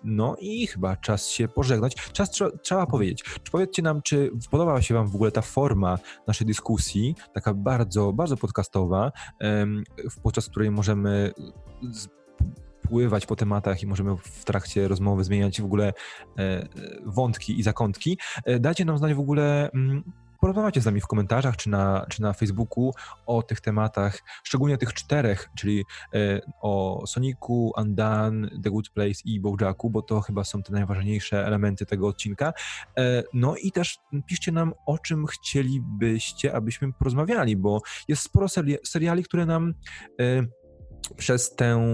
[0.04, 1.94] No i chyba czas się pożegnać.
[2.12, 3.22] Czas trze- trzeba powiedzieć.
[3.42, 8.12] Czy powiedzcie nam, czy podobała się wam w ogóle ta forma naszej dyskusji, taka bardzo,
[8.12, 9.12] bardzo podcastowa,
[10.22, 11.32] podczas której możemy
[12.88, 15.92] pływać po tematach i możemy w trakcie rozmowy zmieniać w ogóle e,
[16.42, 16.68] e,
[17.04, 18.18] wątki i zakątki.
[18.44, 20.12] E, Dajcie nam znać w ogóle, mm,
[20.44, 22.92] porozmawiajcie z nami w komentarzach czy na, czy na Facebooku
[23.26, 25.84] o tych tematach, szczególnie tych czterech, czyli
[26.14, 31.46] e, o Sonicu, Undone, The Good Place i Bojacku, bo to chyba są te najważniejsze
[31.46, 32.52] elementy tego odcinka.
[32.98, 38.78] E, No i też piszcie nam, o czym chcielibyście, abyśmy porozmawiali, bo jest sporo seri-
[38.86, 39.74] seriali, które nam
[40.20, 40.42] e,
[41.16, 41.86] przez tę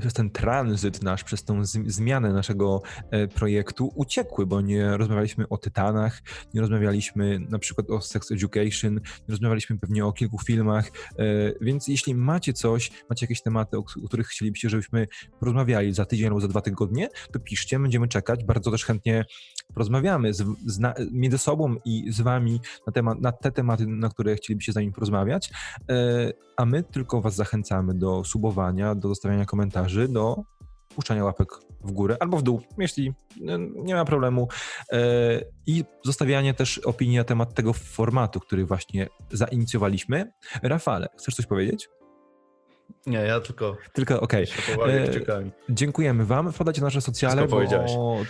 [0.00, 5.58] przez ten tranzyt nasz, przez tą zmianę naszego e, projektu uciekły, bo nie rozmawialiśmy o
[5.58, 6.22] Tytanach,
[6.54, 11.24] nie rozmawialiśmy na przykład o Sex Education, nie rozmawialiśmy pewnie o kilku filmach, e,
[11.60, 15.08] więc jeśli macie coś, macie jakieś tematy, o, których chcielibyście, żebyśmy
[15.40, 19.24] porozmawiali za tydzień albo za dwa tygodnie, to piszcie, będziemy czekać, bardzo też chętnie
[19.74, 20.80] porozmawiamy z, z
[21.12, 24.92] między sobą i z wami na, temat, na te tematy, na które chcielibyście z nami
[24.92, 25.50] porozmawiać,
[25.90, 30.42] e, a my tylko was zachęcamy do subowania, do zostawiania komentarzy, do
[30.94, 31.48] puszczania łapek
[31.84, 34.48] w górę albo w dół, jeśli e, nie ma problemu.
[34.92, 34.98] E,
[35.66, 40.32] I zostawianie też opinii na temat tego formatu, który właśnie zainicjowaliśmy.
[40.62, 41.88] Rafale, chcesz coś powiedzieć?
[43.06, 44.46] Nie, ja tylko Tylko okej.
[44.74, 45.50] pobawię E.
[45.68, 46.52] Dziękujemy Wam.
[46.52, 47.60] Wpadajcie na nasze socjale, bo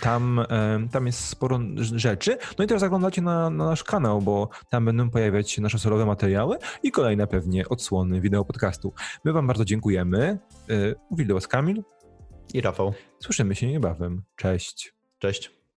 [0.01, 2.39] tam, em, tam jest sporo rzeczy.
[2.59, 6.07] No i też zaglądacie na, na nasz kanał, bo tam będą pojawiać się nasze solowe
[6.07, 8.93] materiały i kolejne pewnie odsłony wideo podcastu.
[9.25, 10.39] My Wam bardzo dziękujemy.
[10.71, 10.75] E,
[11.11, 11.83] Mówili do Was Kamil.
[12.55, 14.23] I Rafał, Słyszymy się niebawem.
[14.37, 14.95] Cześć.
[15.19, 15.54] cześć.